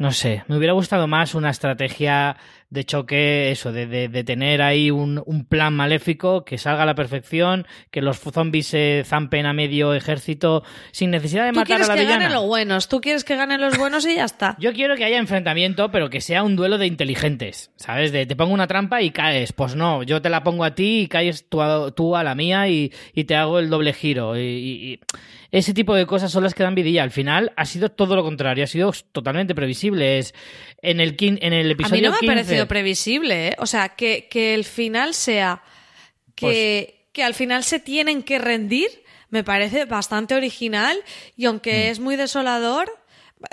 [0.02, 2.36] no sé, me hubiera gustado más una estrategia
[2.72, 6.86] de choque, eso, de, de, de tener ahí un, un, plan maléfico que salga a
[6.86, 11.88] la perfección, que los zombies se zampen a medio ejército sin necesidad de matar a
[11.88, 12.00] la villana.
[12.00, 14.56] Tú quieres que ganen los buenos, tú quieres que ganen los buenos y ya está.
[14.60, 18.14] Yo quiero que haya enfrentamiento, pero que sea un duelo de inteligentes, ¿sabes?
[18.14, 19.52] De te pongo una trampa y caes.
[19.54, 22.36] Pues no, yo te la pongo a ti y caes tú a, tú a la
[22.36, 24.38] mía y, y, te hago el doble giro.
[24.38, 25.00] Y, y,
[25.52, 27.04] ese tipo de cosas son las que dan vidilla.
[27.04, 29.91] Al final ha sido todo lo contrario, ha sido totalmente previsible.
[30.00, 30.34] Es
[30.82, 33.56] en el, en el episodio A mí no me 15, ha parecido previsible, ¿eh?
[33.60, 35.62] O sea, que, que el final sea
[36.36, 37.10] que, pues...
[37.14, 38.90] que al final se tienen que rendir,
[39.30, 40.98] me parece bastante original
[41.38, 41.92] y aunque mm.
[41.92, 42.92] es muy desolador,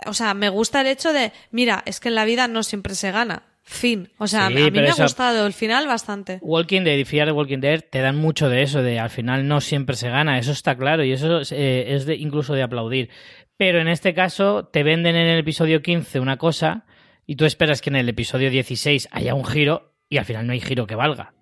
[0.06, 2.94] o sea, me gusta el hecho de, mira, es que en la vida no siempre
[2.94, 3.42] se gana.
[3.70, 4.08] Fin.
[4.16, 6.38] O sea, Sí, a mí me ha gustado el final bastante.
[6.40, 9.60] Walking Dead y Fear Walking Dead te dan mucho de eso, de al final no
[9.60, 13.10] siempre se gana, eso está claro y eso es, eh, es de, incluso de aplaudir.
[13.58, 16.86] Pero en este caso te venden en el episodio 15 una cosa
[17.26, 20.52] y tú esperas que en el episodio 16 haya un giro y al final no
[20.52, 21.34] hay giro que valga.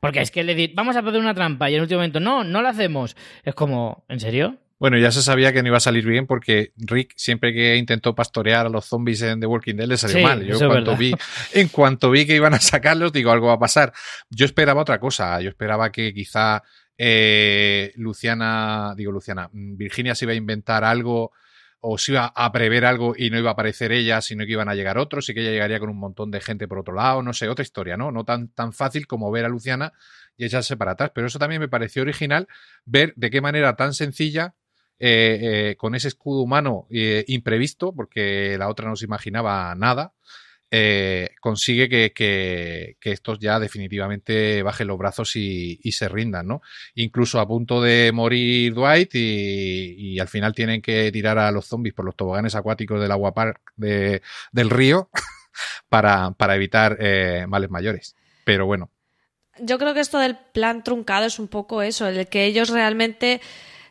[0.00, 2.18] Porque es que le di, vamos a poner una trampa y en el último momento,
[2.18, 3.16] no, no la hacemos.
[3.44, 4.58] Es como, ¿en serio?
[4.80, 8.16] Bueno, ya se sabía que no iba a salir bien porque Rick siempre que intentó
[8.16, 10.44] pastorear a los zombies en The Walking Dead le salió Sí, mal.
[10.44, 11.14] Yo cuanto, vi,
[11.52, 13.92] en cuanto vi que iban a sacarlos, digo, algo va a pasar.
[14.28, 15.40] Yo esperaba otra cosa.
[15.40, 16.64] Yo esperaba que quizá
[16.98, 21.32] eh, Luciana, digo Luciana, mm, Virginia se iba a inventar algo
[21.80, 24.68] o se iba a prever algo y no iba a aparecer ella, sino que iban
[24.68, 27.22] a llegar otros y que ella llegaría con un montón de gente por otro lado,
[27.22, 28.12] no sé, otra historia, ¿no?
[28.12, 29.92] No tan, tan fácil como ver a Luciana
[30.36, 31.12] y echarse para atrás.
[31.14, 32.48] Pero eso también me pareció original
[32.84, 34.54] ver de qué manera tan sencilla
[35.02, 35.38] eh,
[35.70, 40.12] eh, con ese escudo humano eh, imprevisto, porque la otra no se imaginaba nada,
[40.70, 46.62] eh, consigue que, que- estos ya definitivamente bajen los brazos y, se rindan, ¿no?
[46.94, 51.94] Incluso a punto de morir Dwight y, al final tienen que tirar a los zombies
[51.94, 55.10] por los toboganes acuáticos del agua park de- del río
[55.88, 58.14] para, para evitar eh, males mayores.
[58.44, 58.90] Pero bueno,
[59.58, 63.40] Yo creo que esto del plan truncado es un poco eso, el que ellos realmente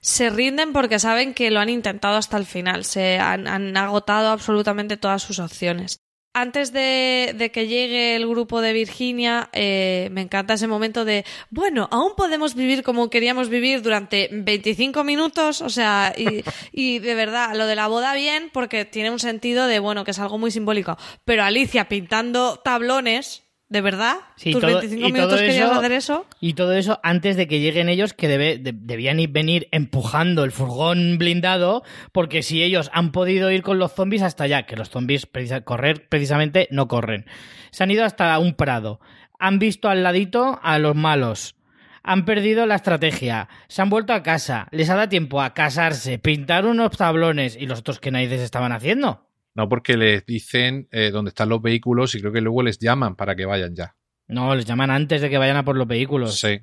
[0.01, 4.97] se rinden porque saben que lo han intentado hasta el final, se han agotado absolutamente
[4.97, 5.99] todas sus opciones.
[6.33, 11.25] Antes de, de que llegue el grupo de Virginia, eh, me encanta ese momento de,
[11.49, 17.15] bueno, aún podemos vivir como queríamos vivir durante 25 minutos, o sea, y, y de
[17.15, 20.37] verdad, lo de la boda bien, porque tiene un sentido de, bueno, que es algo
[20.37, 24.15] muy simbólico, pero Alicia pintando tablones, ¿de verdad?
[24.35, 26.25] Sí, ¿Tus todo- 25 y todo minutos querías eso- hacer eso?
[26.41, 30.43] Y todo eso antes de que lleguen ellos que debe- de- debían ir, venir empujando
[30.43, 34.75] el furgón blindado, porque si ellos han podido ir con los zombies hasta allá, que
[34.75, 37.25] los zombies precisa- correr precisamente no corren.
[37.71, 38.99] Se han ido hasta un prado.
[39.39, 41.55] Han visto al ladito a los malos.
[42.01, 43.49] Han perdido la estrategia.
[43.67, 44.67] Se han vuelto a casa.
[44.71, 47.55] Les ha dado tiempo a casarse, pintar unos tablones.
[47.55, 49.28] ¿Y los otros qué narices estaban haciendo?
[49.59, 53.15] No porque les dicen eh, dónde están los vehículos y creo que luego les llaman
[53.17, 53.93] para que vayan ya.
[54.29, 56.39] No, les llaman antes de que vayan a por los vehículos.
[56.39, 56.61] Sí.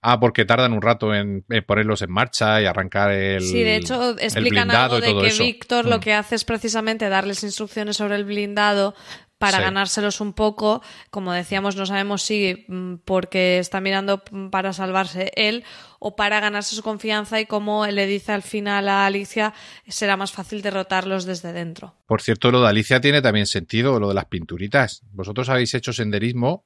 [0.00, 3.40] Ah, porque tardan un rato en, en ponerlos en marcha y arrancar el.
[3.42, 5.44] Sí, de hecho explican algo de que eso.
[5.44, 6.00] Víctor lo Mm.
[6.00, 8.96] que hace es precisamente darles instrucciones sobre el blindado
[9.42, 9.64] para Sí.
[9.64, 10.82] ganárselos un poco.
[11.10, 15.64] Como decíamos, no sabemos si mm, porque está mirando mm, para salvarse él
[15.98, 19.52] o para ganarse su confianza y como le dice al final a Alicia,
[19.88, 21.94] será más fácil derrotarlos desde dentro.
[22.06, 25.02] Por cierto, lo de Alicia tiene también sentido, lo de las pinturitas.
[25.12, 26.64] Vosotros habéis hecho senderismo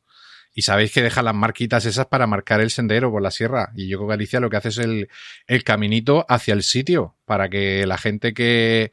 [0.54, 3.72] y sabéis que deja las marquitas esas para marcar el sendero por la sierra.
[3.74, 5.08] Y yo creo que Alicia lo que hace es el,
[5.46, 8.92] el caminito hacia el sitio para que la gente que,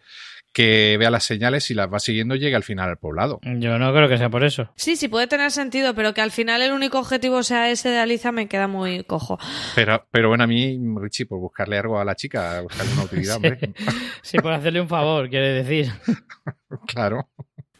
[0.53, 3.39] que vea las señales y las va siguiendo llegue al final al poblado.
[3.43, 4.69] Yo no creo que sea por eso.
[4.75, 7.97] Sí, sí, puede tener sentido, pero que al final el único objetivo sea ese de
[7.99, 9.39] Alicia me queda muy cojo.
[9.75, 13.33] Pero, pero bueno, a mí, Richie, por buscarle algo a la chica, buscarle una utilidad,
[13.41, 13.47] Sí.
[13.47, 13.73] hombre.
[14.21, 15.91] Sí, por hacerle un favor, quiere decir.
[16.87, 17.29] Claro.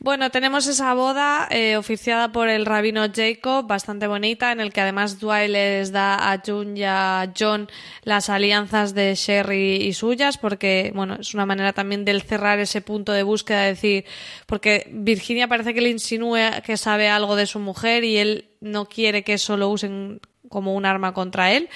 [0.04, 4.82] Bueno, tenemos esa boda eh, oficiada por el rabino Jacob, bastante bonita, en el que
[4.82, 7.70] además Dwight les da a June y a John
[8.04, 12.82] las alianzas de Sherry y suyas, porque, bueno, es una manera también de cerrar ese
[12.82, 14.04] punto de búsqueda, de decir,
[14.46, 18.90] porque Virginia parece que le insinúa que sabe algo de su mujer y él no
[18.90, 21.70] quiere que eso lo usen como un arma contra él.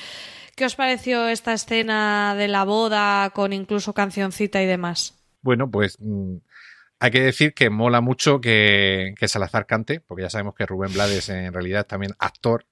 [0.58, 5.14] ¿Qué os pareció esta escena de la boda con incluso cancioncita y demás?
[5.42, 6.40] Bueno, pues mm,
[7.00, 10.94] hay que decir que mola mucho que, que Salazar cante, porque ya sabemos que Rubén
[10.94, 12.66] Blades en realidad es también actor,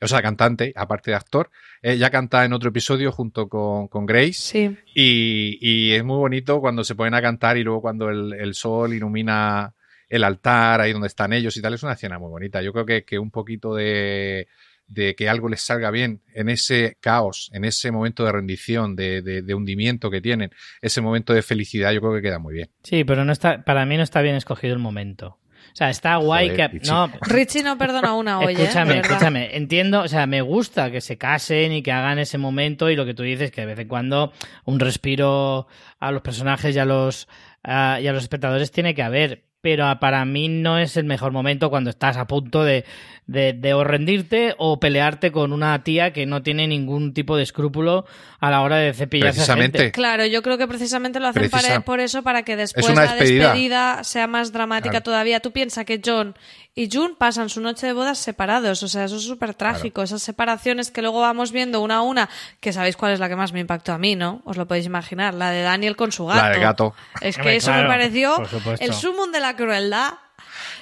[0.00, 1.50] o sea, cantante, aparte de actor.
[1.82, 4.32] Eh, ya canta en otro episodio junto con, con Grace.
[4.32, 4.76] Sí.
[4.94, 8.54] Y, y es muy bonito cuando se ponen a cantar y luego cuando el, el
[8.54, 9.74] sol ilumina
[10.08, 12.62] el altar, ahí donde están ellos y tal, es una escena muy bonita.
[12.62, 14.48] Yo creo que, que un poquito de,
[14.88, 19.22] de que algo les salga bien en ese caos, en ese momento de rendición, de,
[19.22, 20.50] de- de hundimiento que tienen,
[20.82, 22.70] ese momento de felicidad, yo creo que queda muy bien.
[22.82, 25.38] Sí, pero no está, para mí no está bien escogido el momento.
[25.70, 26.78] O sea, está guay Joder, que...
[26.78, 26.90] Richie.
[26.90, 28.50] No, Richie no perdona una olla.
[28.58, 28.62] ¿eh?
[28.64, 29.10] escúchame, verdad.
[29.12, 29.56] escúchame.
[29.56, 33.04] Entiendo, o sea, me gusta que se casen y que hagan ese momento y lo
[33.04, 34.32] que tú dices, que de vez en cuando
[34.64, 35.68] un respiro
[36.00, 37.28] a los personajes y a los,
[37.62, 39.44] a- y a los espectadores tiene que haber.
[39.60, 42.84] Pero para mí no es el mejor momento cuando estás a punto de,
[43.26, 47.42] de, de o rendirte o pelearte con una tía que no tiene ningún tipo de
[47.42, 48.06] escrúpulo
[48.38, 49.78] a la hora de cepillarse a Precisamente.
[49.78, 49.92] gente.
[49.92, 53.04] Claro, yo creo que precisamente lo hacen Precisa- para- por eso, para que después una
[53.06, 53.44] la despedida.
[53.46, 55.02] despedida sea más dramática Claro.
[55.04, 55.40] todavía.
[55.40, 56.36] Tú piensas que John
[56.78, 60.00] y June pasan su noche de bodas separados, o sea, eso es súper trágico.
[60.00, 62.28] Esas separaciones que luego vamos viendo una a una,
[62.60, 64.42] que sabéis cuál es la que más me impactó a mí, ¿no?
[64.44, 66.40] Os lo podéis imaginar, la de Daniel con su gato.
[66.40, 66.94] La del gato.
[67.20, 68.36] Es que eso claro, me pareció
[68.78, 70.12] el sumum de la crueldad.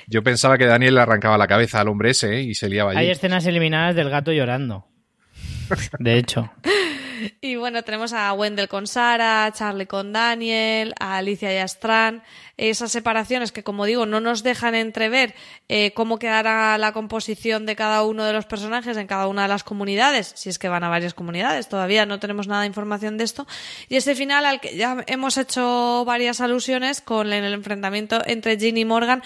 [0.06, 2.42] Yo pensaba que Daniel le arrancaba la cabeza al hombre ese ¿eh?
[2.42, 3.00] y se liaba allí.
[3.00, 4.86] Hay escenas eliminadas del gato llorando.
[5.98, 6.52] De hecho.
[7.40, 12.22] Y bueno, tenemos a Wendell con Sara, a Charlie con Daniel, a Alicia y a.
[12.56, 15.34] Esas separaciones que, como digo, no nos dejan entrever
[15.68, 19.48] eh, cómo quedará la composición de cada uno de los personajes en cada una de
[19.48, 21.68] las comunidades, si es que van a varias comunidades.
[21.68, 23.46] Todavía no tenemos nada de información de esto.
[23.88, 28.80] Y ese final al que ya hemos hecho varias alusiones con el enfrentamiento entre Ginny
[28.80, 29.22] y Morgan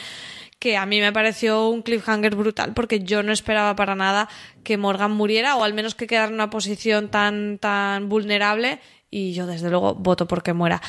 [0.60, 4.28] que a mí me pareció un cliffhanger brutal porque yo no esperaba para nada
[4.62, 8.78] que Morgan muriera o al menos que quedara en una posición tan tan vulnerable
[9.10, 10.80] y yo desde luego voto porque muera.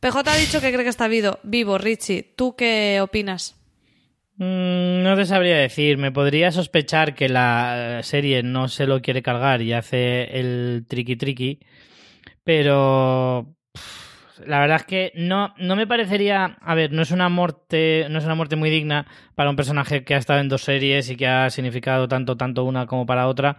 [0.00, 2.22] PJ ha dicho que cree que está vivo, vivo Richie.
[2.22, 3.56] ¿Tú qué opinas?
[4.36, 5.98] Mm, No te sabría decir.
[5.98, 11.16] Me podría sospechar que la serie no se lo quiere cargar y hace el tricky
[11.16, 11.60] tricky.
[12.44, 13.54] Pero
[14.46, 16.56] la verdad es que no, no me parecería.
[16.60, 18.06] A ver, no es una muerte.
[18.10, 21.10] No es una muerte muy digna para un personaje que ha estado en dos series
[21.10, 23.56] y que ha significado tanto, tanto una como para otra.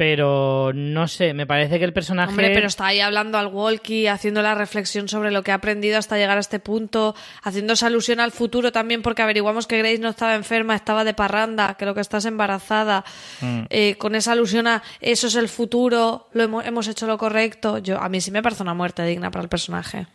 [0.00, 2.30] Pero no sé, me parece que el personaje.
[2.30, 5.98] Hombre, pero está ahí hablando al walkie, haciendo la reflexión sobre lo que ha aprendido
[5.98, 9.98] hasta llegar a este punto, haciendo esa alusión al futuro también, porque averiguamos que Grace
[9.98, 13.04] no estaba enferma, estaba de parranda, que lo que estás embarazada,
[13.42, 13.60] Mm.
[13.68, 17.76] eh, con esa alusión a eso es el futuro, lo hemos, hemos hecho lo correcto.
[17.76, 20.06] Yo, a mí sí me parece una muerte digna para el personaje.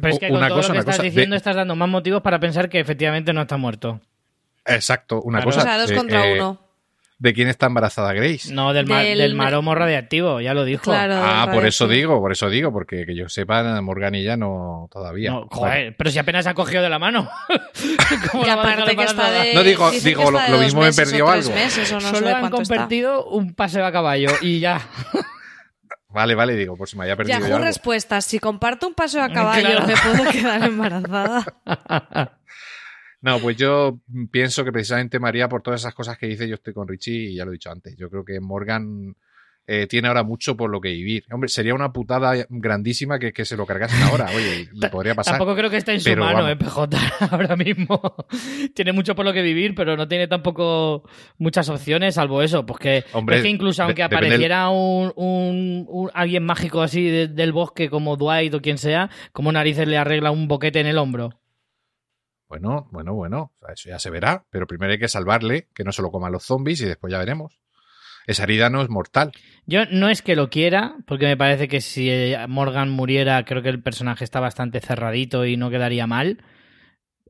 [0.00, 1.74] Pero es que con Una todo cosa, lo que estás cosa, diciendo de- estás dando
[1.74, 4.00] más motivos para pensar que efectivamente no está muerto.
[4.64, 5.50] Exacto, una Claro.
[5.50, 5.60] cosa.
[5.60, 6.60] O sea, dos contra eh, uno.
[7.16, 8.52] ¿De quién está embarazada Grace?
[8.52, 10.82] No, del, ma- Del- del maromo radiactivo, ya lo dijo.
[10.82, 11.14] Claro.
[11.16, 14.88] Ah, por eso digo, por eso digo, porque que yo sepa, Morgan y ya no
[14.90, 15.30] todavía.
[15.30, 17.30] No, joder, pero si apenas ha cogido de la mano.
[18.32, 19.54] ¿Cómo Y aparte que está de...
[19.54, 21.50] No, digo- dicen digo, lo- mismo me perdió algo.
[21.50, 22.50] meses, o no sé Solo han está.
[22.50, 24.80] convertido un paseo a caballo y ya.
[26.08, 27.66] Vale, vale, digo, por si me haya perdido yo Yahoo algo.
[27.66, 28.24] respuestas.
[28.24, 29.86] Si comparto un paseo a caballo, Claro.
[29.88, 31.44] ¿me puedo quedar embarazada?
[33.24, 36.74] No, pues yo pienso que precisamente María, por todas esas cosas que dice, yo estoy
[36.74, 37.96] con Richie y ya lo he dicho antes.
[37.96, 39.16] Yo creo que Morgan
[39.66, 41.24] eh, tiene ahora mucho por lo que vivir.
[41.32, 44.26] Hombre, sería una putada grandísima que, que se lo cargasen ahora.
[44.36, 45.38] Oye, le podría pasar.
[45.38, 46.98] Tampoco creo que esté en su Pero mano, eh, PJ,
[47.30, 47.98] ahora mismo.
[48.74, 52.66] tiene mucho por lo que vivir, pero no tiene tampoco muchas opciones, salvo eso.
[52.66, 57.02] Pues que, Hombre, es que incluso aunque del- apareciera un, un- un- alguien mágico así
[57.08, 60.88] de- del bosque como Dwight o quien sea, como narices le arregla un boquete en
[60.88, 61.30] el hombro?
[62.54, 63.52] Bueno, bueno, bueno.
[63.56, 64.44] O sea, eso ya se verá.
[64.50, 67.18] Pero primero hay que salvarle, que no se lo coman los zombies y después ya
[67.18, 67.58] veremos.
[68.28, 69.32] Esa herida no es mortal.
[69.66, 73.60] Yo no es que lo quiera, porque me parece que si eh, Morgan muriera, creo
[73.60, 76.44] que el personaje está bastante cerradito y no quedaría mal.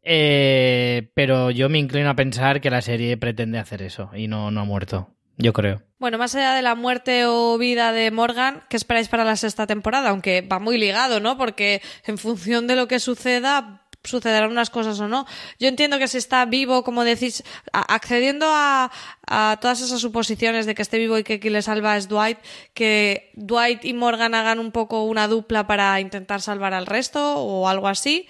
[0.03, 4.51] Eh, pero yo me inclino a pensar que la serie pretende hacer eso y no,
[4.51, 5.09] no ha muerto.
[5.37, 5.83] Yo creo.
[5.99, 9.67] Bueno, más allá de la muerte o vida de Morgan, ¿qué esperáis para la sexta
[9.67, 10.11] temporada?
[10.11, 11.37] Aunque va muy ligado, ¿no?
[11.39, 15.27] Porque en función de lo que suceda, sucederán unas cosas o no.
[15.59, 18.93] Yo entiendo que si está vivo, como decís, accediendo a,
[19.27, 22.39] a todas esas suposiciones de que esté vivo y que quien le salva es Dwight,
[22.75, 27.69] que Dwight y Morgan hagan un poco una dupla para intentar salvar al resto o
[27.69, 28.29] algo así.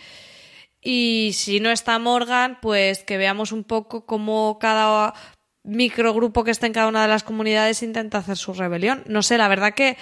[0.80, 5.14] Y si no está Morgan, pues que veamos un poco cómo cada
[5.64, 9.02] microgrupo que está en cada una de las comunidades intenta hacer su rebelión.
[9.06, 9.96] No sé, la verdad que,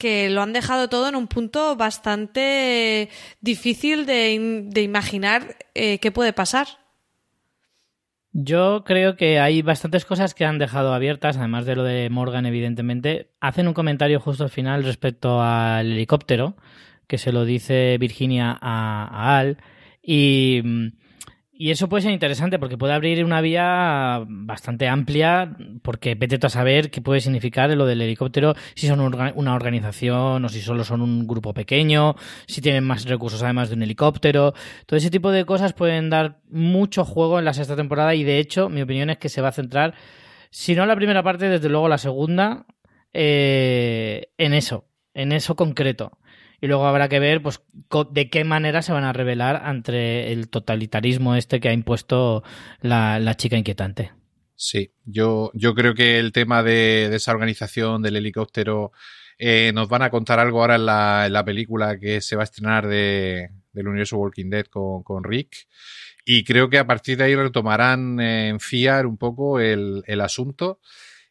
[0.00, 3.10] que lo han dejado todo en un punto bastante
[3.40, 6.66] difícil de, de imaginar eh, qué puede pasar.
[8.32, 12.46] Yo creo que hay bastantes cosas que han dejado abiertas, además de lo de Morgan,
[12.46, 13.30] evidentemente.
[13.40, 16.56] Hacen un comentario justo al final respecto al helicóptero,
[17.06, 19.58] que se lo dice Virginia a, a Al.
[20.02, 20.62] Y,
[21.60, 26.48] y eso puede ser interesante porque puede abrir una vía bastante amplia, porque vete a
[26.48, 31.02] saber qué puede significar lo del helicóptero, si son una organización o si solo son
[31.02, 32.16] un grupo pequeño,
[32.46, 34.54] si tienen más recursos además de un helicóptero.
[34.86, 38.38] Todo ese tipo de cosas pueden dar mucho juego en la sexta temporada y de
[38.38, 39.92] hecho mi opinión es que se va a centrar,
[40.48, 42.64] si no la primera parte, desde luego la segunda,
[43.12, 46.16] eh, en eso, en eso concreto.
[46.60, 47.60] Y luego habrá que ver pues
[48.10, 52.42] de qué manera se van a revelar ante el totalitarismo este que ha impuesto
[52.80, 54.12] la, la chica inquietante.
[54.54, 58.92] Sí, yo, yo creo que el tema de, de esa organización del helicóptero
[59.38, 62.42] eh, nos van a contar algo ahora en la, en la, película que se va
[62.42, 65.66] a estrenar de, del universo Walking Dead con, con, Rick.
[66.26, 70.78] Y creo que a partir de ahí retomarán en FIAR un poco el, el, asunto.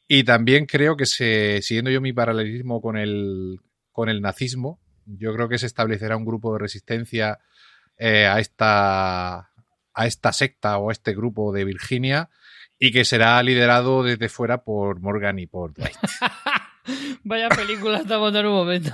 [0.07, 3.60] Y también creo que se, siguiendo yo mi paralelismo con el,
[3.91, 4.81] con el nazismo,
[5.18, 7.40] yo creo que se establecerá un grupo de resistencia
[7.98, 9.49] eh, a, esta,
[9.94, 12.30] a esta secta o a este grupo de Virginia
[12.77, 15.98] y que será liderado desde fuera por Morgan y por Dwight.
[17.23, 18.91] Vaya película estamos en un momento.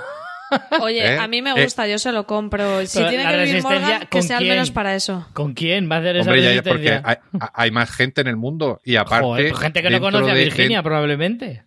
[0.82, 1.18] Oye, ¿Eh?
[1.18, 1.92] a mí me gusta, eh.
[1.92, 2.86] yo se lo compro.
[2.86, 5.28] Si Pero tiene que vivir Morgan, que ¿con sea al menos para eso.
[5.34, 7.18] ¿Con quién va a hacer esa Hombre, ya, porque hay,
[7.54, 9.26] hay más gente en el mundo y aparte...
[9.26, 11.66] Joder, pues gente que no conoce a Virginia, de- probablemente.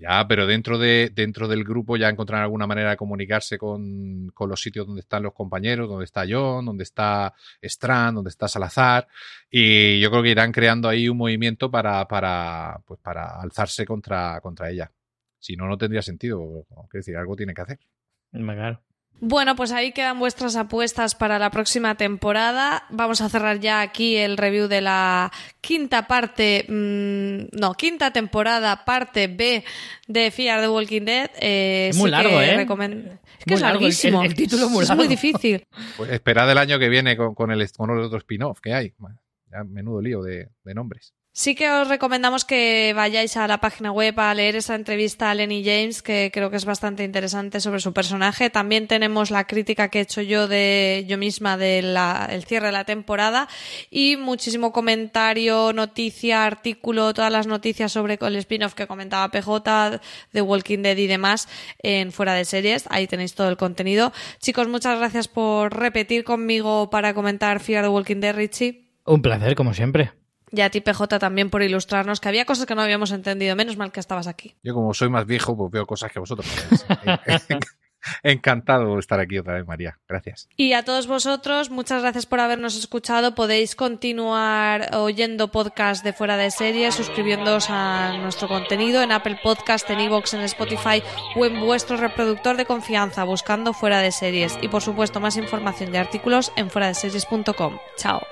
[0.00, 4.48] Ya, pero dentro, de, dentro del grupo ya encontrarán alguna manera de comunicarse con, con
[4.48, 9.08] los sitios donde están los compañeros, donde está John, donde está Strand, donde está Salazar.
[9.50, 14.40] Y yo creo que irán creando ahí un movimiento para, para, pues para alzarse contra,
[14.40, 14.90] contra ella.
[15.38, 16.64] Si no, no tendría sentido.
[16.68, 17.78] Quiero decir, algo tiene que hacer.
[18.32, 18.80] Claro.
[19.22, 22.84] Bueno, pues ahí quedan vuestras apuestas para la próxima temporada.
[22.88, 25.30] Vamos a cerrar ya aquí el review de la
[25.60, 29.62] quinta parte, mm, no, quinta temporada, parte B
[30.08, 31.30] de Fear the Walking Dead.
[31.40, 32.60] Eh, Es muy sí largo, que ¿eh?
[32.62, 34.22] Es que Muy es largo, el- larguísimo.
[34.22, 35.02] el- el título es muy Es largo.
[35.04, 35.66] muy difícil.
[35.98, 38.94] Pues esperad el año que viene con, con el, con el otro spin-off que hay.
[39.52, 41.12] Ya menudo lío de, de nombres.
[41.32, 45.34] Sí que os recomendamos que vayáis a la página web a leer esa entrevista a
[45.34, 48.50] Lenny James, que creo que es bastante interesante sobre su personaje.
[48.50, 51.96] También tenemos la crítica que he hecho yo de yo misma del
[52.46, 53.48] cierre de la temporada
[53.90, 60.00] y muchísimo comentario, noticia, artículo, todas las noticias sobre el spin-off que comentaba PJ,
[60.32, 61.48] de Walking Dead y demás
[61.78, 62.86] en Fuera de Series.
[62.90, 64.12] Ahí tenéis todo el contenido.
[64.40, 68.90] Chicos, muchas gracias por repetir conmigo para comentar Fear the Walking Dead, Richie.
[69.06, 70.10] Un placer, como siempre.
[70.52, 73.54] Y a ti, PJ, también por ilustrarnos, que había cosas que no habíamos entendido.
[73.56, 74.56] Menos mal que estabas aquí.
[74.62, 76.48] Yo como soy más viejo, pues veo cosas que vosotros.
[78.22, 79.98] Encantado de estar aquí otra vez, María.
[80.08, 80.48] Gracias.
[80.56, 83.34] Y a todos vosotros, muchas gracias por habernos escuchado.
[83.34, 89.88] Podéis continuar oyendo podcast de fuera de serie, suscribiéndoos a nuestro contenido en Apple Podcast,
[89.90, 91.02] en iVoox, en Spotify
[91.36, 94.58] o en vuestro reproductor de confianza, buscando fuera de series.
[94.62, 97.78] Y por supuesto, más información y artículos en fuera de series.com.
[97.96, 98.22] Chao.